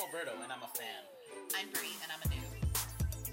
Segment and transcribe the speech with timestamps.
[0.00, 1.04] Alberto, and I'm a fan.
[1.52, 2.56] I'm Brie, and I'm a noob.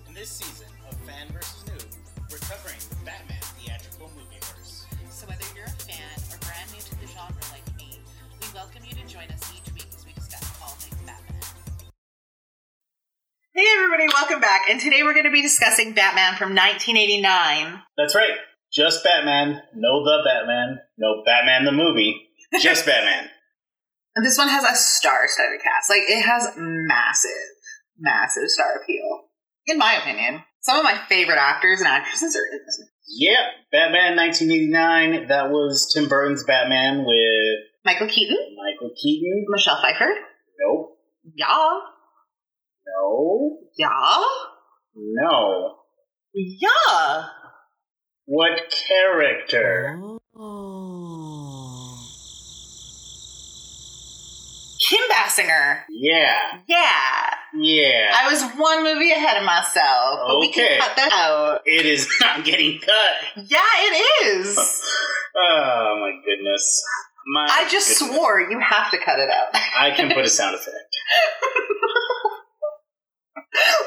[0.04, 1.63] In this season of Fan vs.
[1.63, 1.88] Noob,
[2.28, 4.84] we're covering the Batman theatrical movieverse.
[5.08, 8.04] So whether you're a fan or brand new to the genre like me,
[8.44, 11.40] we welcome you to join us each week as we discuss all things Batman.
[13.56, 14.68] Hey everybody, welcome back.
[14.70, 17.80] And today we're going to be discussing Batman from 1989.
[17.95, 18.36] That's right.
[18.76, 19.63] Just Batman.
[19.72, 20.84] No the Batman.
[20.99, 22.27] No Batman the movie.
[22.59, 23.31] Just Batman.
[24.18, 25.91] And this one has a star-studded cast.
[25.91, 27.32] Like it has massive,
[28.00, 29.30] massive star appeal,
[29.68, 30.41] in my opinion.
[30.62, 32.82] Some of my favorite actors and actresses are in this.
[33.08, 35.27] Yeah, Batman 1989.
[35.27, 39.46] That was Tim Burton's Batman with Michael Keaton, Michael Keaton.
[39.50, 40.10] Michelle Pfeiffer.
[40.66, 40.98] Nope.
[41.36, 41.80] Yeah,
[42.88, 43.60] No.
[43.77, 44.24] yeah,
[44.96, 45.76] No.
[46.34, 47.26] yeah.
[48.26, 50.02] What character?
[50.36, 50.66] Oh.
[54.90, 55.82] Kim Basinger.
[55.90, 56.59] Yeah.
[56.68, 57.34] Yeah.
[57.54, 58.12] Yeah.
[58.16, 60.68] I was one movie ahead of myself, but we Okay.
[60.68, 61.62] can cut that out.
[61.66, 63.46] it is not getting cut.
[63.49, 64.58] Yeah, it is.
[65.39, 66.83] Oh my goodness.
[67.27, 68.17] My I just goodness.
[68.17, 69.49] swore you have to cut it out.
[69.77, 70.73] I can put a sound effect.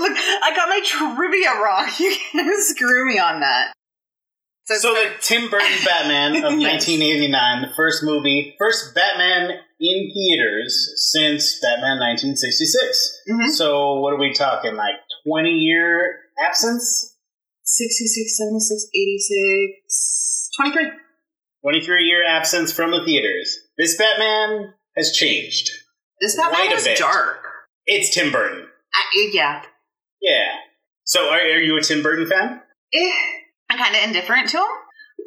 [0.01, 1.89] Look, I got my trivia wrong.
[1.99, 3.73] You can't screw me on that.
[4.71, 6.87] So, So the Tim Burton Batman of Yes.
[6.87, 13.21] 1989, the first movie, first Batman in theaters since Batman 1966.
[13.29, 13.49] Mhm.
[13.51, 14.75] So what are we talking?
[14.77, 14.95] Like
[15.27, 17.17] 20 year absence?
[17.65, 20.91] 66, 76, 86, 23.
[21.63, 23.59] 23 year absence from the theaters.
[23.79, 25.71] This Batman has changed.
[26.21, 26.99] This Batman bit.
[26.99, 27.45] dark.
[27.87, 28.67] It's Tim Burton.
[28.95, 29.63] I, yeah.
[30.21, 30.49] Yeah.
[31.05, 32.61] So are, are you a Tim Burton fan?
[32.93, 33.13] Eh,
[33.71, 34.67] I'm kind of indifferent to him.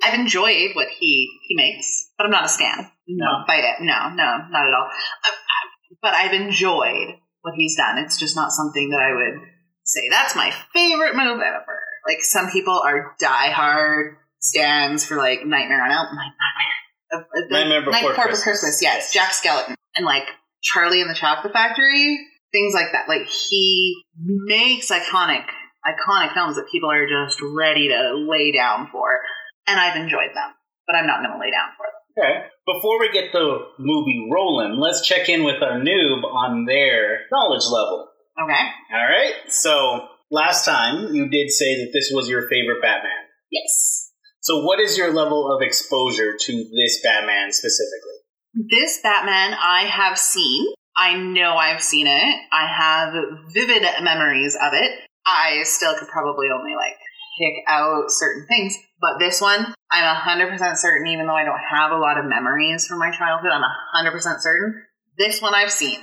[0.03, 2.89] I've enjoyed what he, he makes, but I'm not a stan.
[3.07, 3.25] No.
[3.47, 3.75] By it.
[3.81, 4.89] No, no, not at all.
[5.23, 7.97] I, I, but I've enjoyed what he's done.
[7.99, 9.47] It's just not something that I would
[9.85, 11.79] say that's my favorite move ever.
[12.07, 17.81] Like some people are diehard stands for like Nightmare on Elm, Nightmare, uh, uh, Nightmare
[17.81, 18.43] Before Night Before Christmas.
[18.43, 18.81] Christmas.
[18.81, 19.13] Yes, Yes.
[19.13, 20.27] Jack Skellington and like
[20.61, 22.19] Charlie and the Chocolate Factory,
[22.51, 23.07] things like that.
[23.07, 25.45] Like he makes iconic,
[25.85, 29.19] iconic films that people are just ready to lay down for,
[29.67, 30.51] and I've enjoyed them.
[30.87, 32.03] But I'm not going to lay down for them.
[32.13, 32.47] Okay.
[32.65, 37.65] Before we get the movie rolling, let's check in with our noob on their knowledge
[37.65, 38.09] level.
[38.41, 38.63] Okay.
[38.93, 39.33] All right.
[39.49, 43.11] So last time you did say that this was your favorite Batman.
[43.51, 44.11] Yes.
[44.41, 48.19] So what is your level of exposure to this Batman specifically?
[48.53, 50.65] This Batman I have seen.
[50.95, 52.39] I know I've seen it.
[52.51, 53.13] I have
[53.51, 54.99] vivid memories of it.
[55.25, 56.97] I still could probably only like
[57.39, 61.91] pick out certain things, but this one I'm 100% certain, even though I don't have
[61.91, 63.63] a lot of memories from my childhood, I'm
[64.05, 64.83] 100% certain.
[65.17, 65.99] This one I've seen.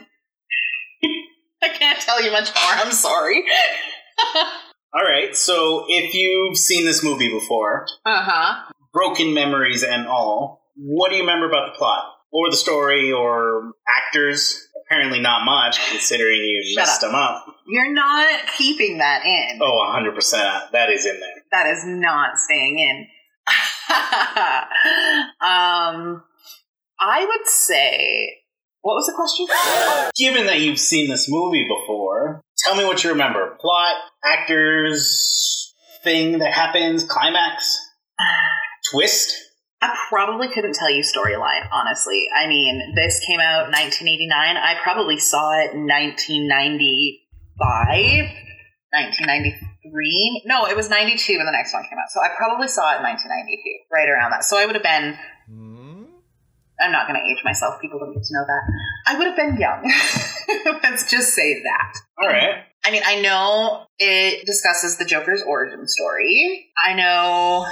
[1.63, 2.73] I can't tell you much more.
[2.75, 3.43] I'm sorry.
[4.95, 5.37] All right.
[5.37, 8.73] So if you've seen this movie before, uh huh.
[8.93, 13.73] broken memories and all, what do you remember about the plot or the story or
[13.89, 14.69] actors?
[14.91, 17.11] Apparently not much, considering you Shut messed up.
[17.13, 17.47] them up.
[17.69, 19.61] You're not keeping that in.
[19.63, 20.73] Oh, 100%.
[20.73, 21.45] That is in there.
[21.53, 23.07] that is not staying in.
[25.41, 26.25] um,
[27.01, 28.39] I would say,
[28.83, 29.47] what was the question?
[30.17, 33.57] Given that you've seen this movie before, tell me what you remember.
[33.61, 35.73] Plot, actors,
[36.03, 37.79] thing that happens, climax,
[38.93, 39.37] twist.
[39.83, 42.29] I probably couldn't tell you storyline, honestly.
[42.37, 44.57] I mean, this came out 1989.
[44.57, 47.57] I probably saw it in 1995,
[48.93, 50.43] 1993.
[50.45, 52.11] No, it was 92 when the next one came out.
[52.11, 54.45] So I probably saw it in 1992, right around that.
[54.45, 55.17] So I would have been
[55.49, 55.91] hmm?
[56.81, 57.81] I'm not going to age myself.
[57.81, 58.63] People don't need to know that.
[59.07, 59.83] I would have been young.
[60.83, 61.95] Let's just say that.
[62.21, 62.65] All right.
[62.85, 66.71] I mean, I know it discusses the Joker's origin story.
[66.85, 67.67] I know.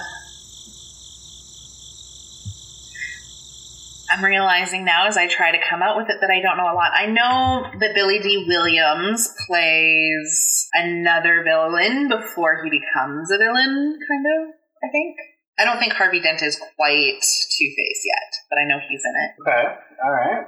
[4.11, 6.73] I'm realizing now as I try to come out with it that I don't know
[6.73, 6.93] a lot.
[6.95, 14.27] I know that Billy Dee Williams plays another villain before he becomes a villain, kind
[14.39, 15.17] of, I think.
[15.59, 19.15] I don't think Harvey Dent is quite Two Face yet, but I know he's in
[19.17, 19.31] it.
[19.43, 19.75] Okay.
[20.05, 20.47] All right.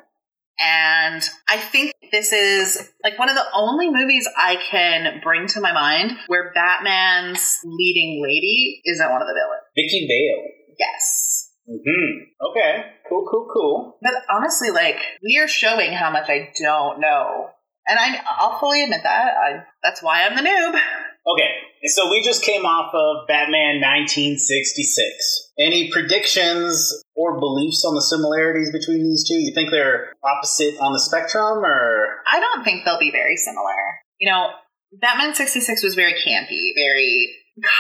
[0.61, 5.61] And I think this is like one of the only movies I can bring to
[5.61, 9.65] my mind where Batman's leading lady isn't one of the villains.
[9.75, 10.77] Vicki Vale.
[10.79, 11.50] Yes.
[11.71, 12.85] Hmm Okay.
[13.09, 13.99] Cool, cool, cool.
[14.03, 17.51] But honestly, like, we are showing how much I don't know.
[17.87, 19.35] And I, I'll fully admit that.
[19.37, 20.81] I, that's why I'm the noob.
[21.27, 21.51] Okay.
[21.87, 25.53] So we just came off of Batman 1966.
[25.59, 29.35] Any predictions or beliefs on the similarities between these two?
[29.35, 33.75] You think they're opposite on the spectrum, or I don't think they'll be very similar.
[34.19, 34.49] You know,
[34.93, 37.31] Batman 66 was very campy, very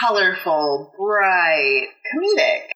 [0.00, 2.70] colorful, bright, comedic.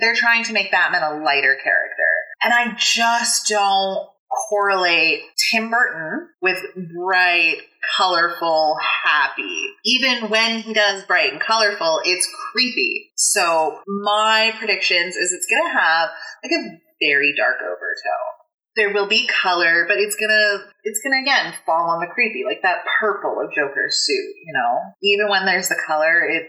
[0.00, 2.12] They're trying to make Batman a lighter character.
[2.42, 4.08] And I just don't
[4.48, 6.58] correlate Tim Burton with
[6.94, 7.58] bright,
[7.96, 9.66] colorful, happy.
[9.84, 13.12] Even when he does bright and colorful, it's creepy.
[13.16, 16.10] So my predictions is it's gonna have
[16.42, 18.41] like a very dark overtone.
[18.74, 22.62] There will be color, but it's gonna it's gonna again fall on the creepy, like
[22.62, 24.80] that purple of Joker's suit, you know?
[25.02, 26.48] Even when there's the color, it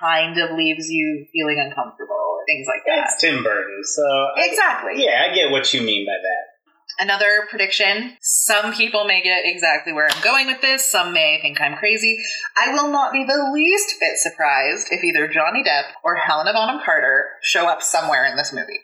[0.00, 3.10] kind of leaves you feeling uncomfortable or things like that.
[3.12, 3.82] it's Tim Burton?
[3.84, 4.02] So
[4.36, 5.04] I- Exactly.
[5.04, 6.54] yeah, I get what you mean by that.
[7.02, 8.16] Another prediction.
[8.20, 10.84] Some people may get exactly where I'm going with this.
[10.84, 12.16] Some may think I'm crazy.
[12.56, 16.80] I will not be the least bit surprised if either Johnny Depp or Helena Bonham
[16.84, 18.78] Carter show up somewhere in this movie.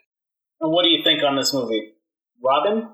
[0.61, 1.93] And what do you think on this movie,
[2.45, 2.89] Robin?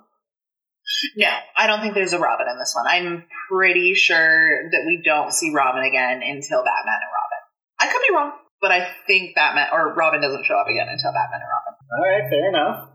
[1.16, 2.87] No, I don't think there's a Robin in this one.
[2.87, 7.43] I'm pretty sure that we don't see Robin again until Batman and Robin.
[7.81, 11.12] I could be wrong, but I think Batman or Robin doesn't show up again until
[11.12, 11.75] Batman and Robin.
[11.98, 12.88] All right, fair enough.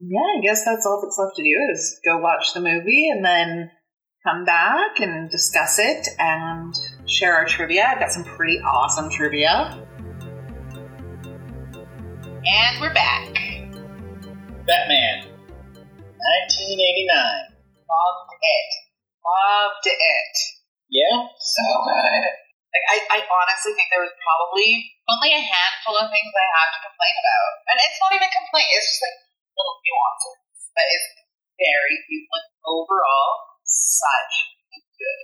[0.00, 3.24] Yeah, I guess that's all that's left to do is go watch the movie and
[3.24, 3.70] then
[4.26, 6.74] come back and discuss it and
[7.06, 7.86] share our trivia.
[7.86, 9.82] I've got some pretty awesome trivia.
[12.44, 13.32] And we're back.
[14.66, 15.25] Batman,
[16.16, 17.52] 1989.
[17.86, 18.70] Loved it.
[19.20, 20.34] Loved it.
[20.86, 22.24] Yeah, So good.
[22.72, 26.70] Like I, I honestly think there was probably only a handful of things I have
[26.76, 27.50] to complain about.
[27.72, 29.18] And it's not even complaint, it's just like
[29.56, 30.38] little nuances.
[30.76, 31.08] But it's
[31.56, 31.96] very
[32.28, 33.32] like overall
[33.64, 34.34] such
[34.76, 35.20] a good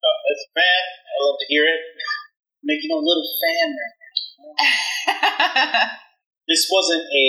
[0.00, 0.82] oh, that's a fan.
[0.86, 1.82] I love to hear it.
[2.62, 4.10] Making a little fan right now.
[6.50, 7.26] This wasn't a.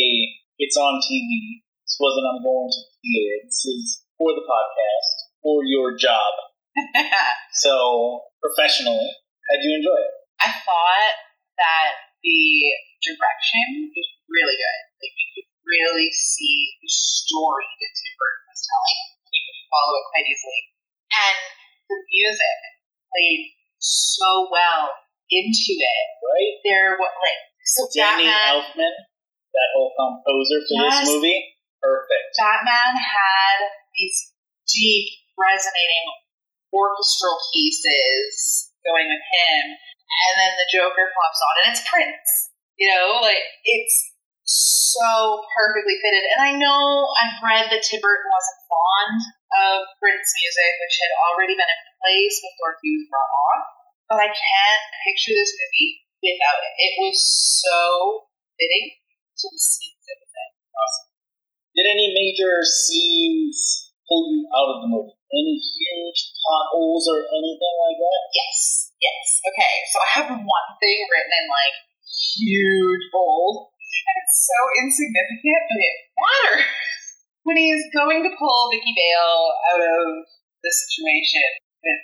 [0.57, 1.61] It's on TV.
[2.01, 2.25] Wasn't.
[2.25, 3.38] I'm going to theater.
[3.45, 5.09] This is for the podcast,
[5.45, 6.33] for your job.
[7.62, 10.13] So professionally, how'd you enjoy it?
[10.42, 11.15] I thought
[11.59, 11.92] that
[12.24, 12.42] the
[13.06, 14.80] direction was really good.
[15.03, 19.00] Like you could really see the story that Tim Burton was telling.
[19.30, 20.62] You could follow it quite easily.
[21.12, 21.38] And
[21.92, 22.57] the music
[23.12, 23.42] played
[23.83, 24.89] so well
[25.30, 26.06] into it.
[26.24, 26.53] Right?
[26.65, 28.95] There what like so Danny Batman Elfman,
[29.53, 31.03] that whole composer for Yes.
[31.03, 31.39] this movie,
[31.81, 32.37] perfect.
[32.37, 33.57] Batman had
[33.97, 34.33] these
[34.69, 36.05] deep resonating
[36.71, 42.29] orchestral pieces going with him, and then the Joker pops on, and it's Prince.
[42.79, 43.97] You know, like it's
[44.47, 46.25] so perfectly fitted.
[46.33, 49.19] And I know I've read that Tim Burton wasn't fond
[49.51, 53.57] of Prince music, which had already been in place before he was brought on,
[54.09, 56.73] but I can't picture this movie without it.
[56.79, 58.25] It was so
[58.57, 60.49] fitting to the scenes it was in.
[61.71, 65.15] Did any major scenes pull you out of the movie?
[65.31, 68.21] Any huge plot holes or anything like that?
[68.35, 69.25] Yes, yes.
[69.47, 71.75] Okay, so I have one thing written in like
[72.12, 76.68] huge bold, and it's so insignificant, but it matters.
[77.47, 80.06] When he's going to pull Vicki Vale out of
[80.62, 81.47] the situation
[81.81, 82.01] with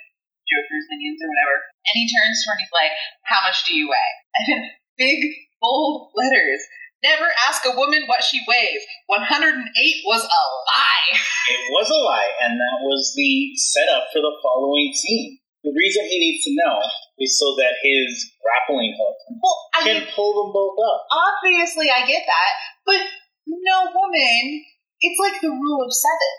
[0.48, 2.94] Joker's minions or whatever, and he turns to her and he's like,
[3.28, 4.14] How much do you weigh?
[4.38, 4.62] And in
[4.96, 5.20] big,
[5.60, 6.64] bold letters,
[7.02, 8.82] never ask a woman what she weighs.
[9.06, 9.58] 108
[10.06, 11.10] was a lie.
[11.48, 15.38] It was a lie, and that was the setup for the following scene.
[15.64, 16.78] The reason he needs to know
[17.18, 21.02] is so that his grappling hook Well, I can pull them both up.
[21.10, 22.52] obviously I get that,
[22.86, 23.02] but
[23.48, 24.62] no woman,
[25.02, 26.32] it's like the rule of seven.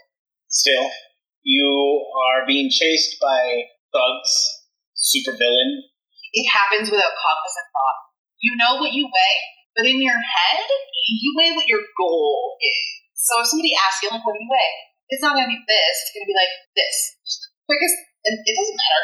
[0.47, 0.87] Still,
[1.43, 1.67] you
[2.15, 4.31] are being chased by thugs,
[4.95, 5.83] supervillain.
[6.33, 7.99] It happens without cognizant thought.
[8.39, 9.39] You know what you weigh,
[9.75, 10.67] but in your head,
[11.09, 12.87] you weigh what your goal is.
[13.13, 14.75] So if somebody asks you, like, what do you weigh?
[15.09, 16.95] It's not going to be this, it's going to be like this.
[17.65, 17.95] Quickest,
[18.25, 19.03] and it doesn't matter.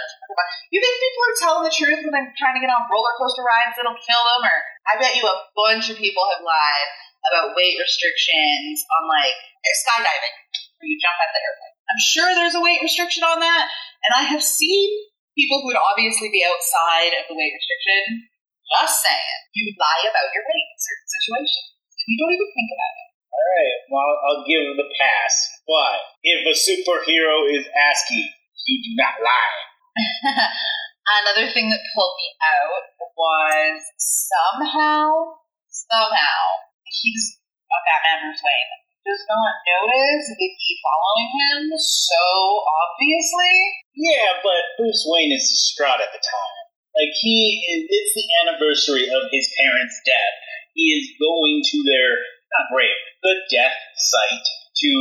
[0.74, 3.46] You think people are telling the truth when they're trying to get on roller coaster
[3.46, 4.42] rides that'll kill them?
[4.46, 4.58] Or
[4.90, 6.90] I bet you a bunch of people have lied
[7.32, 9.38] about weight restrictions on like
[9.82, 10.36] skydiving,
[10.78, 11.76] where you jump out the airplane.
[11.86, 14.90] I'm sure there's a weight restriction on that, and I have seen
[15.38, 18.30] people who would obviously be outside of the weight restriction
[18.66, 21.68] just saying you lie about your weight in certain situations.
[22.06, 23.10] You don't even think about it.
[23.36, 25.34] All right, well, I'll give him the pass.
[25.68, 28.32] But if a superhero is asking,
[28.66, 29.60] you do not lie.
[31.26, 32.84] Another thing that pulled me out
[33.16, 35.38] was somehow,
[35.70, 36.42] somehow,
[36.86, 37.38] he's
[37.70, 38.74] a Batman Bruce Wayne.
[39.06, 42.26] Does not notice Vicki following him so
[42.66, 43.54] obviously.
[43.94, 46.65] Yeah, but Bruce Wayne is distraught at the time.
[46.96, 50.36] Like he, is, it's the anniversary of his parents' death.
[50.72, 52.12] He is going to their
[52.56, 54.48] not grave, the death site
[54.80, 54.92] to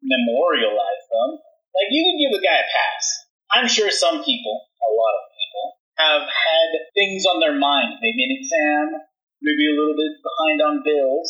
[0.00, 1.40] memorialize them.
[1.76, 3.04] Like you can give a guy a pass.
[3.52, 5.64] I'm sure some people, a lot of people,
[6.00, 8.00] have had things on their mind.
[8.00, 9.04] Maybe an exam,
[9.44, 11.28] maybe a little bit behind on bills.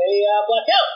[0.00, 0.92] They uh, black out.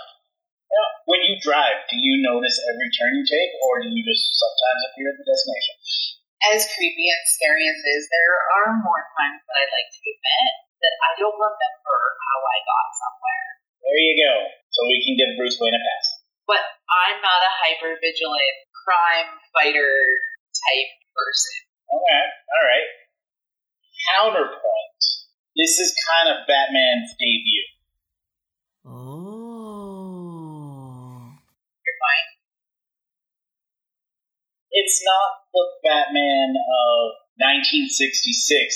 [1.07, 4.81] When you drive, do you notice every turn you take, or do you just sometimes
[4.91, 6.24] appear at the destination?
[6.53, 10.01] As creepy and scary as it is, there are more times that I'd like to
[10.05, 10.53] admit
[10.85, 13.47] that I don't remember how I got somewhere.
[13.81, 14.35] There you go.
[14.69, 16.07] So we can give Bruce Wayne a pass.
[16.45, 19.89] But I'm not a hyper vigilant crime fighter
[20.53, 21.65] type person.
[21.89, 22.89] Okay, all right.
[24.13, 25.01] Counterpoint.
[25.57, 27.65] This is kind of Batman's debut.
[28.85, 30.05] Oh.
[31.81, 32.29] You're fine.
[34.75, 37.87] It's not the Batman of 1966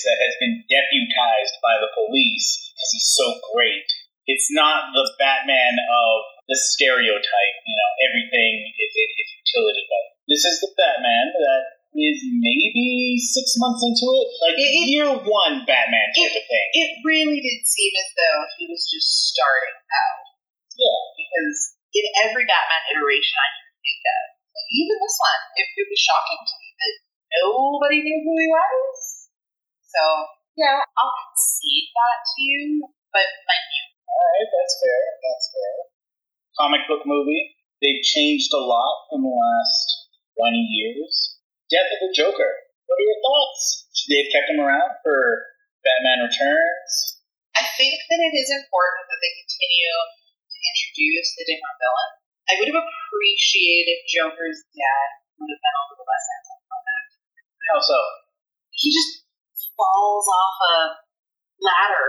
[0.06, 3.86] that has been deputized by the police because he's so great.
[4.30, 6.14] It's not the Batman of
[6.46, 9.84] the stereotype, you know, everything is, is utility.
[9.90, 11.62] But this is the Batman that
[11.98, 16.66] is maybe six months into it, like It- it- year one Batman type of thing.
[16.78, 20.24] It really did seem as though he was just starting out.
[20.78, 21.00] Yeah.
[21.18, 24.24] Because in every Batman iteration I can think of,
[24.74, 26.94] even this one, it, it was shocking to me that
[27.42, 28.98] nobody knew who he was.
[29.84, 30.02] So,
[30.58, 32.62] yeah, I'll concede that to you,
[33.14, 33.66] but like,
[34.10, 35.00] All right, that's fair.
[35.22, 35.74] That's fair.
[36.58, 37.54] Comic book movie.
[37.78, 39.86] They've changed a lot in the last
[40.34, 41.38] 20 years.
[41.70, 42.52] Death of the Joker.
[42.88, 43.86] What are your thoughts?
[43.94, 45.46] Should they have kept him around for
[45.86, 47.22] Batman Returns?
[47.54, 49.94] I think that it is important that they continue
[50.50, 52.27] to introduce the different villains.
[52.48, 57.20] I would have appreciated if Joker's dad would have been a little less anticlimactic.
[57.68, 58.00] How so?
[58.72, 59.28] He just
[59.76, 60.76] falls off a
[61.60, 62.08] ladder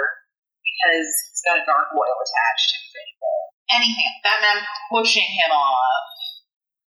[0.63, 3.39] because he's got a gargoyle attached to his ankle.
[3.75, 4.11] Anything.
[4.23, 6.07] Batman pushing him off.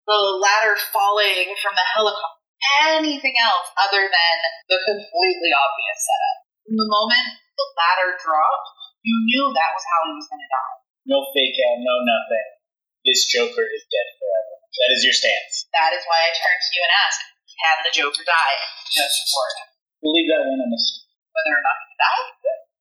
[0.08, 2.40] The ladder falling from the helicopter.
[2.88, 4.36] Anything else other than
[4.70, 6.38] the completely obvious setup.
[6.64, 7.28] From the moment
[7.58, 8.70] the ladder dropped,
[9.02, 10.78] you knew that was how he was going to die.
[11.10, 12.61] No fake out, no nothing.
[13.02, 14.56] This Joker is dead forever.
[14.62, 15.66] That is your stance.
[15.74, 18.58] That is why I turned to you and asked, can the Joker die?
[18.94, 19.60] Just for it.
[20.02, 22.30] We'll leave that one on the Whether or not he died,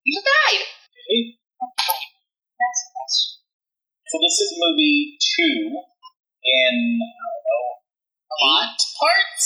[0.05, 0.63] he just died.
[0.65, 2.01] Okay.
[2.57, 3.31] Next question.
[4.09, 5.81] So this is movie two
[6.45, 7.65] in, I don't know,
[8.61, 9.45] eight parts?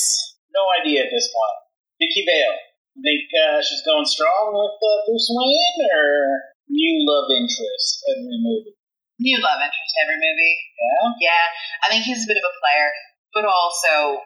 [0.54, 1.58] No idea at this point.
[1.98, 2.58] Vicki Vale.
[2.94, 8.78] Think uh, she's going strong with uh, Bruce Wayne, or new love interest every movie?
[9.22, 10.56] New love interest every movie.
[10.74, 11.30] Yeah?
[11.30, 11.44] Yeah,
[11.82, 12.90] I think he's a bit of a player,
[13.30, 14.18] but also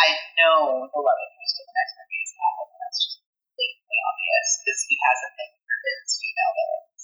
[0.00, 0.08] I
[0.38, 2.78] know the love interest in the next movie is Catwoman.
[2.78, 3.16] That's just
[3.58, 7.02] blatantly obvious because he has a thing for his female villains.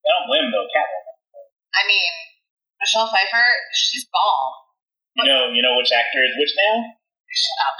[0.00, 1.16] I don't blame though, Catwoman.
[1.76, 2.12] I mean,
[2.80, 4.52] Michelle Pfeiffer, she's bomb.
[5.20, 6.96] You know, you know which actor is which now?
[7.28, 7.76] Shut up.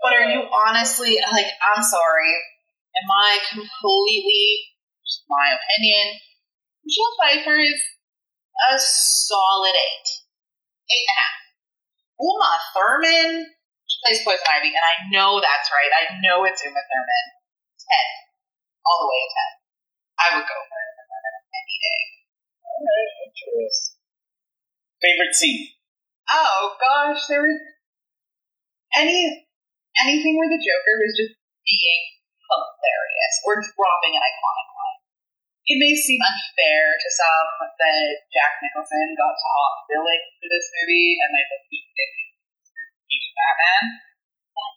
[0.00, 1.52] But are you honestly like?
[1.60, 2.32] I'm sorry.
[2.96, 4.72] Am I completely?
[5.28, 6.18] My opinion.
[6.82, 7.80] Michelle Pfeiffer is
[8.70, 10.08] a solid eight,
[10.90, 11.38] eight and a half.
[12.18, 13.32] Uma Thurman
[13.92, 15.92] she plays Poison Ivy, and I know that's right.
[15.92, 17.26] I know it's Uma Thurman.
[17.76, 18.08] Ten,
[18.88, 19.52] all the way to ten.
[20.16, 22.02] I would go for Uma Thurman any day.
[25.04, 25.76] Favorite scene?
[26.32, 27.60] Oh gosh, there was
[28.96, 29.44] any
[30.00, 31.36] anything where the Joker was just
[31.68, 32.02] being
[32.48, 35.01] hilarious or dropping an iconic line.
[35.62, 41.22] It may seem unfair to some that Jack Nicholson got top billing for this movie
[41.22, 41.86] and like the peak
[43.06, 43.84] peak Batman.
[44.58, 44.74] But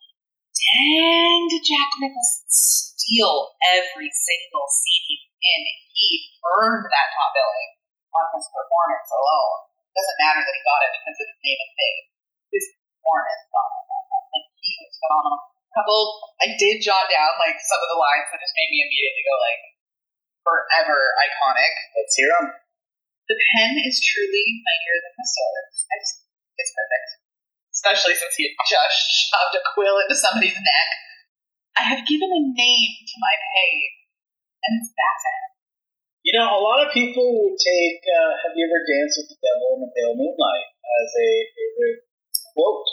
[0.54, 5.62] dang, did Jack Nicholson steal every single scene in?
[5.89, 7.72] He earned that top billing
[8.13, 9.74] on his performance alone.
[9.89, 12.01] It Doesn't matter that he got it because of his name and fame.
[12.54, 13.84] His performance got it.
[13.89, 15.42] Like, he was phenomenal.
[15.74, 16.04] Couple,
[16.46, 19.36] I did jot down like some of the lines that just made me immediately go
[19.42, 19.75] like
[20.46, 21.74] forever iconic.
[21.98, 22.54] Let's hear them.
[23.25, 25.66] The pen is truly mightier than the sword.
[25.74, 26.10] It's,
[26.62, 27.10] it's perfect.
[27.74, 29.02] Especially since he just
[29.34, 30.90] shoved a quill into somebody's neck.
[31.75, 33.82] I have given a name to my pain,
[34.64, 35.46] and it's Batman.
[36.24, 39.40] You know, a lot of people would take uh, Have You Ever Danced with the
[39.42, 42.00] Devil in the Pale Moonlight as a favorite
[42.56, 42.90] quote.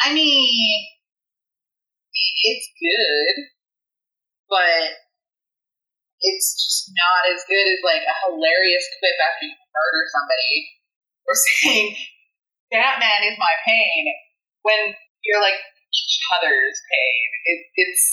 [0.00, 0.78] I mean,
[2.46, 3.34] it's good,
[4.48, 5.07] but
[6.20, 10.54] it's just not as good as like a hilarious quip after you murder somebody
[11.26, 11.94] or saying
[12.70, 14.02] Batman is my pain
[14.66, 14.94] when
[15.24, 15.58] you're like
[15.94, 17.26] each other's pain.
[17.48, 18.04] It, it's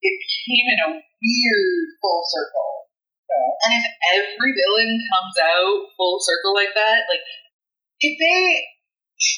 [0.00, 0.16] it
[0.48, 2.88] came in a weird full circle.
[3.30, 3.86] And if
[4.16, 7.22] every villain comes out full circle like that, like
[8.02, 8.42] if they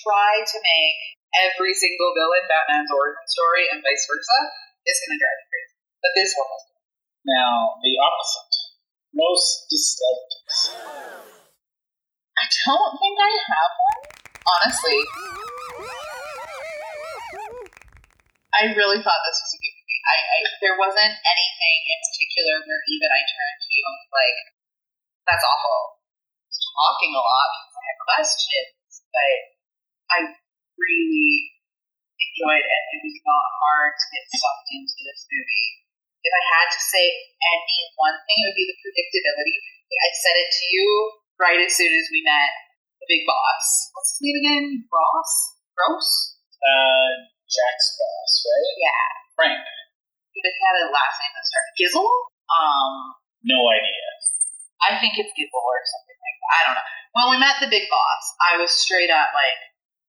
[0.00, 0.99] try to make
[1.45, 4.38] every single villain Batman's origin story and vice versa,
[4.87, 5.76] it's gonna drive me crazy.
[6.00, 6.72] But this one was
[7.23, 8.55] Now, the opposite.
[9.14, 10.35] Most disliked.
[12.35, 14.02] I don't think I have one,
[14.43, 14.99] honestly.
[18.59, 20.02] I really thought this was a good movie.
[20.02, 24.11] I, I there wasn't anything in particular where even I turned to you and was
[24.11, 24.38] like,
[25.31, 26.02] "That's awful."
[26.50, 29.38] Talking a lot because I had questions, but
[30.11, 30.19] I
[30.75, 31.55] really
[32.19, 32.83] enjoyed it.
[32.99, 35.82] It was not hard to get sucked into this movie.
[36.23, 37.05] If I had to say
[37.43, 39.57] any one thing, it would be the predictability.
[39.93, 40.87] I said it to you
[41.37, 42.50] right as soon as we met
[43.02, 43.91] the big boss.
[43.93, 44.67] What's his name again?
[44.88, 45.33] Ross?
[45.75, 46.09] Gross?
[46.62, 47.11] Uh,
[47.50, 48.73] Jack's boss, right?
[48.79, 49.05] Yeah.
[49.35, 49.61] Frank.
[50.33, 52.11] He had a last name that started Gizzle.
[52.49, 52.93] Um,
[53.45, 54.07] No idea.
[54.83, 56.50] I think it's Gizzle or something like that.
[56.50, 56.88] I don't know.
[57.12, 59.59] When we met the big boss, I was straight up like,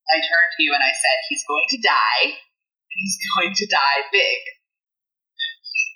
[0.09, 2.39] I turned to you and I said, he's going to die.
[2.87, 4.39] He's going to die big.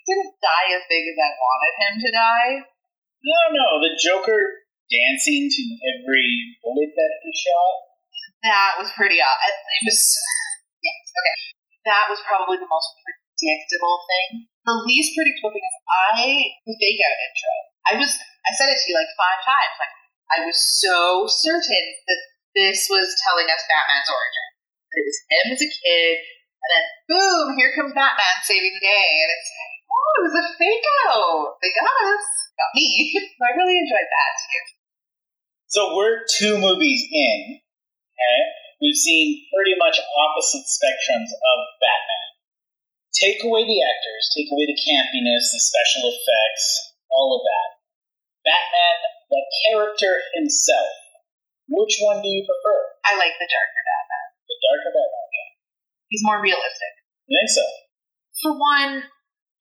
[0.08, 2.52] Didn't die as big as I wanted him to die.
[3.20, 4.40] No, no, the Joker
[4.88, 7.76] dancing to every bullet that he shot.
[8.40, 9.36] That was pretty odd.
[9.44, 10.00] It was,
[10.80, 11.38] yes, okay.
[11.84, 14.48] That was probably the most predictable thing.
[14.64, 16.24] The least predictable thing is I,
[16.64, 17.54] the fake out intro.
[17.88, 19.76] I was, I said it to you like five times.
[19.76, 19.94] Like,
[20.28, 22.20] I was so certain that
[22.56, 24.46] this was telling us Batman's origin.
[24.92, 26.14] It was him as a kid,
[26.58, 30.36] and then boom, here comes Batman saving the day, and it's like, oh, it was
[30.38, 31.56] a fake out.
[31.62, 32.26] They got us,
[32.58, 33.14] got me.
[33.14, 34.64] So I really enjoyed that too.
[35.68, 37.60] So we're two movies in.
[37.60, 38.40] Okay?
[38.80, 42.26] We've seen pretty much opposite spectrums of Batman.
[43.14, 47.68] Take away the actors, take away the campiness, the special effects, all of that.
[48.46, 48.96] Batman,
[49.28, 50.94] the character himself.
[51.68, 52.78] Which one do you prefer?
[53.04, 54.26] I like the darker Batman.
[54.46, 55.27] The darker Batman?
[56.08, 56.92] He's more realistic.
[57.28, 57.66] I think so.
[58.40, 59.04] For one,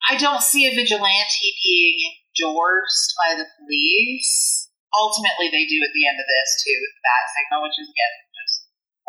[0.07, 1.97] I don't see a vigilante being
[2.31, 4.71] endorsed by the police.
[4.95, 8.55] Ultimately, they do at the end of this too bat signal, which is again just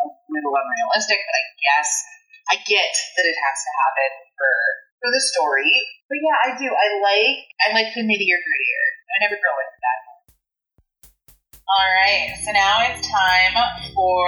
[0.03, 1.23] a little unrealistic.
[1.23, 1.89] But I guess
[2.51, 4.53] I get that it has to happen for
[4.99, 5.71] for the story.
[6.11, 6.67] But yeah, I do.
[6.67, 8.85] I like I like the nittier grittier.
[9.07, 10.08] I never grow into that.
[11.69, 13.53] All right, so now it's time
[13.93, 14.25] for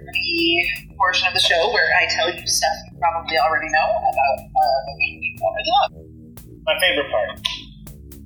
[0.00, 0.64] the
[0.96, 4.64] portion of the show where I tell you stuff you probably already know about a
[4.88, 5.92] movie you love.
[6.64, 7.36] My favorite part.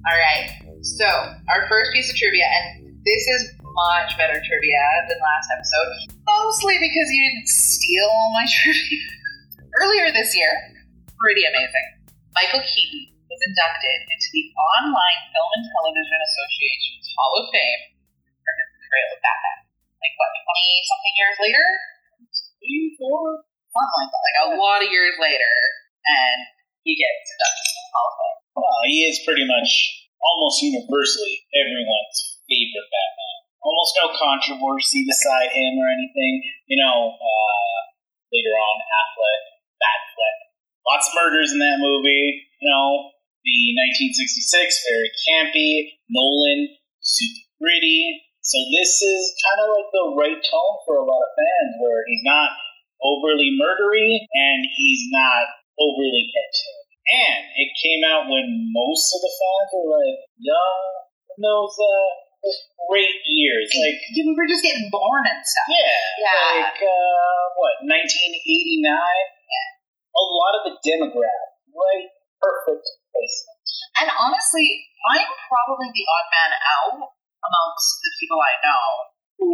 [0.06, 0.54] All right.
[0.86, 6.14] So our first piece of trivia, and this is much better trivia than last episode,
[6.22, 9.02] mostly because you didn't steal all my trivia
[9.82, 10.54] earlier this year.
[11.18, 12.06] Pretty amazing.
[12.38, 17.93] Michael Keaton was inducted into the Online Film and Television Association's Hall of Fame
[18.94, 19.58] portrayal of Batman.
[19.98, 21.66] Like what, twenty something years later?
[22.62, 23.42] Three, four,
[23.74, 24.22] something like that.
[24.22, 25.54] Like a lot of years later,
[26.06, 26.38] and
[26.86, 28.38] he gets inducted into the Hall of Fame.
[28.54, 29.70] Well, he is pretty much
[30.22, 33.36] almost universally everyone's favorite Batman.
[33.64, 36.44] Almost no controversy beside him or anything.
[36.68, 37.78] You know, uh,
[38.30, 39.42] later on, Affleck,
[39.80, 40.38] Batfleck.
[40.84, 42.44] Lots of murders in that movie.
[42.60, 43.56] You know, the
[44.20, 45.96] 1966, very campy.
[46.12, 48.23] Nolan, super gritty.
[48.44, 52.04] So this is kind of like the right tone for a lot of fans, where
[52.04, 52.52] he's not
[53.00, 55.48] overly murdery and he's not
[55.80, 56.78] overly cartoon.
[57.04, 60.80] And it came out when most of the fans were like young
[61.40, 62.08] those uh,
[62.86, 63.72] great years.
[63.74, 65.68] Like, we were just getting born and stuff.
[65.72, 66.62] yeah, Yeah.
[66.62, 68.84] like uh, what, 1989?
[68.86, 69.68] Yeah.
[70.14, 72.06] A lot of the demographic, right?
[72.38, 73.58] Perfect placement.
[73.98, 74.68] And honestly,
[75.10, 76.94] I'm probably the odd man out
[77.44, 78.84] amongst the people I know
[79.38, 79.52] who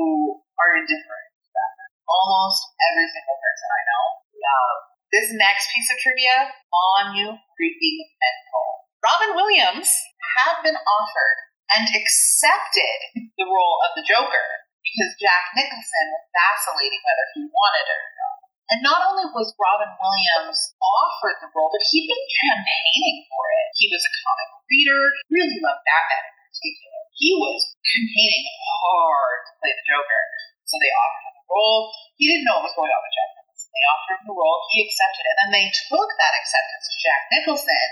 [0.59, 1.91] are indifferent to Batman.
[2.07, 4.05] Almost every single person I know.
[4.41, 4.77] Um,
[5.11, 8.67] this next piece of trivia on you, creepy mental.
[9.03, 9.91] Robin Williams
[10.39, 11.39] had been offered
[11.75, 14.47] and accepted the role of the Joker
[14.81, 18.39] because Jack Nicholson was vacillating whether he wanted it or not.
[18.71, 23.67] And not only was Robin Williams offered the role, but he'd been campaigning for it.
[23.83, 27.01] He was a comic reader, really loved Batman particular.
[27.17, 28.45] He was campaigning
[28.85, 30.23] hard to play the Joker.
[30.69, 31.83] So they offered him the role.
[32.21, 33.73] He didn't know what was going on with Jack Nicholson.
[33.73, 35.37] They offered him the role, he accepted it.
[35.41, 37.87] And then they took that acceptance to Jack Nicholson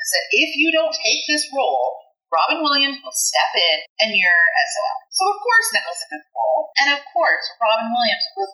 [0.00, 2.00] and said, if you don't take this role,
[2.32, 4.98] Robin Williams will step in and you're SOL.
[5.12, 6.72] So of course Nicholson the role.
[6.80, 8.50] And of course Robin Williams was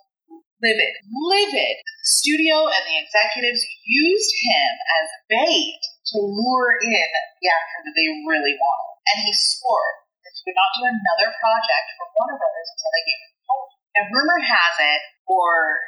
[0.60, 1.76] livid, livid.
[1.80, 5.80] The studio and the executives used him as bait
[6.12, 8.94] to lure in the actor that they really wanted.
[9.10, 9.90] And he swore
[10.22, 13.68] that he would not do another project for Warner Brothers until they gave him role.
[13.96, 15.80] Now, rumor has it, or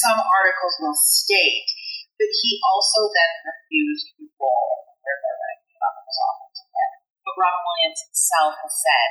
[0.00, 1.68] some articles will state,
[2.16, 6.92] that he also then refused the role where writing about his office again.
[7.28, 9.10] But Robin Williams himself has said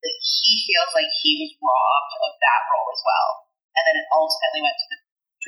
[0.00, 3.43] that he feels like he was robbed of that role as well.
[3.74, 4.98] And then it ultimately went to the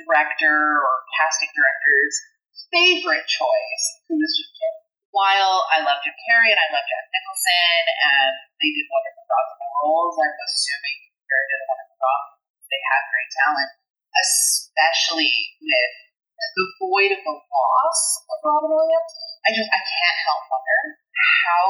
[0.03, 2.15] director or casting director's
[2.75, 4.83] favorite choice, who was Jim Carrey.
[5.15, 9.51] While I love Jim Carrey and I love Jack Nicholson, and they did wonderful jobs
[9.55, 12.21] in the roles, I'm assuming Carrey did a wonderful job.
[12.67, 13.71] They have great talent,
[14.13, 15.95] especially with
[16.37, 19.13] the void of the loss of Robin Williams.
[19.47, 20.81] I just I can't help wonder
[21.15, 21.65] how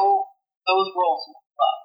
[0.65, 1.79] those roles look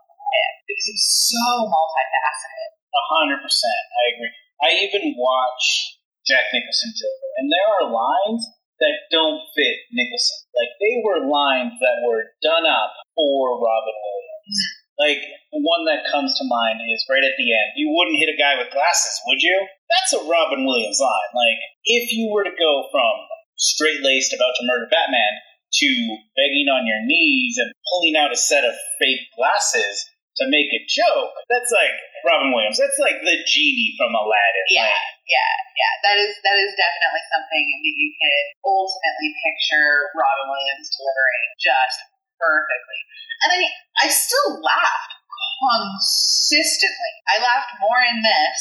[0.66, 2.70] because it's so multifaceted.
[3.12, 4.32] Hundred percent, I agree.
[4.62, 8.46] I even watch Jack Nicholson Joker, and there are lines
[8.78, 10.38] that don't fit Nicholson.
[10.54, 14.58] Like they were lines that were done up for Robin Williams.
[14.98, 17.74] Like one that comes to mind is right at the end.
[17.74, 19.66] You wouldn't hit a guy with glasses, would you?
[19.90, 21.32] That's a Robin Williams line.
[21.34, 23.14] Like if you were to go from
[23.58, 25.42] straight laced about to murder Batman
[25.82, 25.88] to
[26.36, 30.04] begging on your knees and pulling out a set of fake glasses
[30.40, 31.92] to make a joke, that's like
[32.24, 32.80] Robin Williams.
[32.80, 34.66] That's like the genie from Aladdin.
[34.72, 34.96] Yeah,
[35.28, 35.92] yeah, yeah.
[36.08, 41.98] That is that is definitely something that you can ultimately picture Robin Williams delivering just
[42.40, 43.00] perfectly.
[43.44, 45.12] And I mean, I still laughed
[45.60, 47.14] consistently.
[47.28, 48.58] I laughed more in this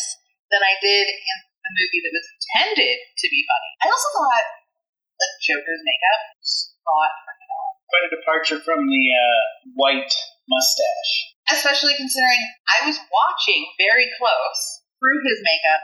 [0.51, 3.71] than I did in the movie that was intended to be funny.
[3.79, 4.47] I also thought
[5.21, 7.13] the Joker's makeup spot
[7.91, 9.41] quite a departure from the uh,
[9.75, 10.13] white
[10.47, 11.30] mustache.
[11.51, 14.59] Especially considering I was watching very close
[15.01, 15.81] through his makeup,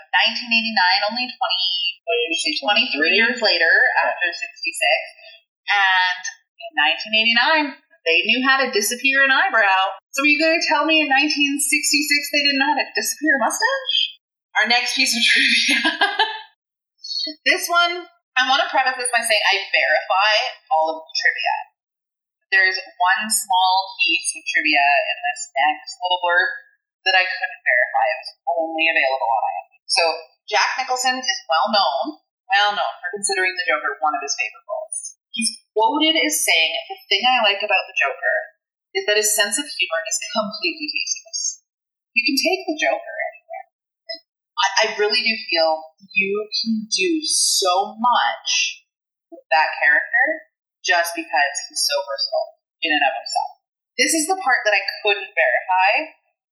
[0.47, 3.73] 1989, only 20, 23 years later
[4.05, 4.47] after 66.
[5.67, 6.21] And
[6.55, 6.71] in
[7.75, 9.91] 1989, they knew how to disappear an eyebrow.
[10.15, 13.35] So are you going to tell me in 1966 they didn't know how to disappear
[13.35, 13.97] a mustache?
[14.55, 15.81] Our next piece of trivia.
[17.49, 18.07] this one,
[18.39, 20.33] I want to preface this by saying I verify
[20.71, 21.66] all of the trivia.
[22.47, 23.75] There's one small
[24.07, 26.51] piece of trivia in this next little blurb
[27.03, 28.05] that I couldn't verify.
[28.07, 29.83] It was only available on IMDb.
[29.91, 30.03] So
[30.47, 32.23] Jack Nicholson is well known,
[32.55, 35.19] well known for considering the Joker one of his favorite roles.
[35.35, 38.35] He's quoted as saying, "The thing I like about the Joker
[38.95, 41.67] is that his sense of humor is completely tasteless.
[42.15, 43.65] You can take the Joker anywhere.
[44.55, 45.83] I, I really do feel
[46.15, 48.87] you can do so much
[49.29, 50.47] with that character
[50.87, 53.51] just because he's so versatile in and of himself.
[53.99, 55.91] This is the part that I couldn't verify,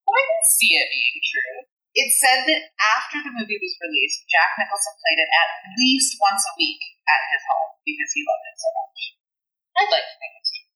[0.04, 1.56] but I can see it being true.
[1.96, 6.44] It said that after the movie was released, Jack Nicholson played it at least once
[6.44, 9.00] a week at his home because he loved it so much.
[9.80, 10.68] I'd like to think it's true.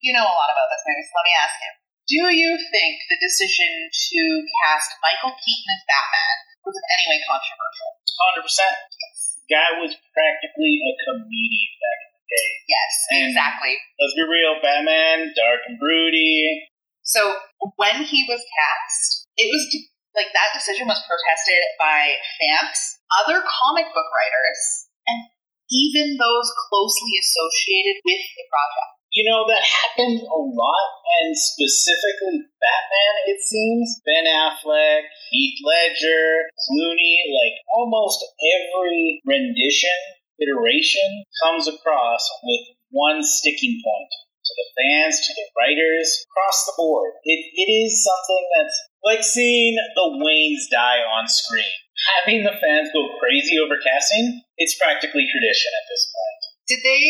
[0.00, 1.74] You know a lot about this movie, so let me ask him.
[2.08, 4.20] Do you think the decision to
[4.64, 8.00] cast Michael Keaton as Batman was in any way controversial?
[8.40, 9.52] 100%.
[9.52, 12.48] Guy was practically a comedian back in the day.
[12.68, 12.92] Yes,
[13.32, 13.74] exactly.
[13.98, 16.68] Let's be real, Batman, dark and broody.
[17.02, 17.40] So
[17.80, 19.64] when he was cast, it was
[20.12, 24.60] like that decision was protested by fans, other comic book writers,
[25.08, 25.30] and
[25.72, 28.92] even those closely associated with the project.
[29.16, 30.88] You know, that happened a lot,
[31.22, 33.88] and specifically Batman, it seems.
[34.04, 39.96] Ben Affleck, Heath Ledger, Clooney, like almost every rendition,
[40.40, 44.12] iteration comes across with one sticking point.
[44.48, 47.12] To the fans, to the writers, across the board.
[47.20, 51.68] It, it is something that's like seeing the Waynes die on screen.
[52.16, 56.40] Having the fans go crazy over casting, it's practically tradition at this point.
[56.64, 57.04] Did they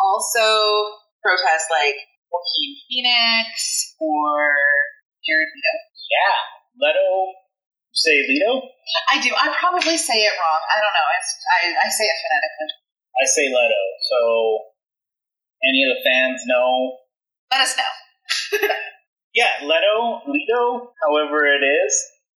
[0.00, 0.48] also
[1.20, 2.00] protest like
[2.32, 4.56] Joaquin Phoenix or
[5.28, 5.76] Jared Leto?
[6.08, 6.36] Yeah,
[6.80, 7.08] Leto,
[7.92, 8.62] say Leto?
[9.10, 9.30] I do.
[9.34, 10.60] I probably say it wrong.
[10.64, 11.08] I don't know.
[11.18, 12.70] It's, I, I say it phonetically.
[13.18, 13.82] I say Leto.
[14.08, 14.18] So,
[15.64, 16.98] any of the fans know?
[17.50, 17.92] Let us know.
[19.38, 21.92] Yeah, Leto, Leto, however it is,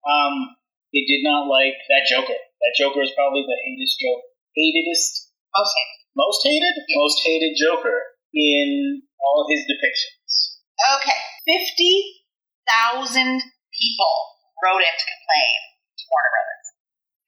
[0.04, 0.58] um,
[0.92, 2.34] they did not like that Joker.
[2.36, 5.86] That Joker is probably the hatedest joke, hatedest, Okay.
[6.18, 10.60] most hated, most hated Joker in all his depictions.
[11.00, 11.16] Okay.
[11.48, 14.16] 50,000 people
[14.64, 15.58] wrote in to complain
[16.00, 16.68] to Warner Brothers.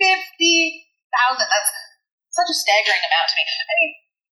[0.02, 1.48] 50,000.
[1.48, 1.72] That's
[2.32, 3.44] such a staggering amount to me.
[3.44, 3.92] I mean,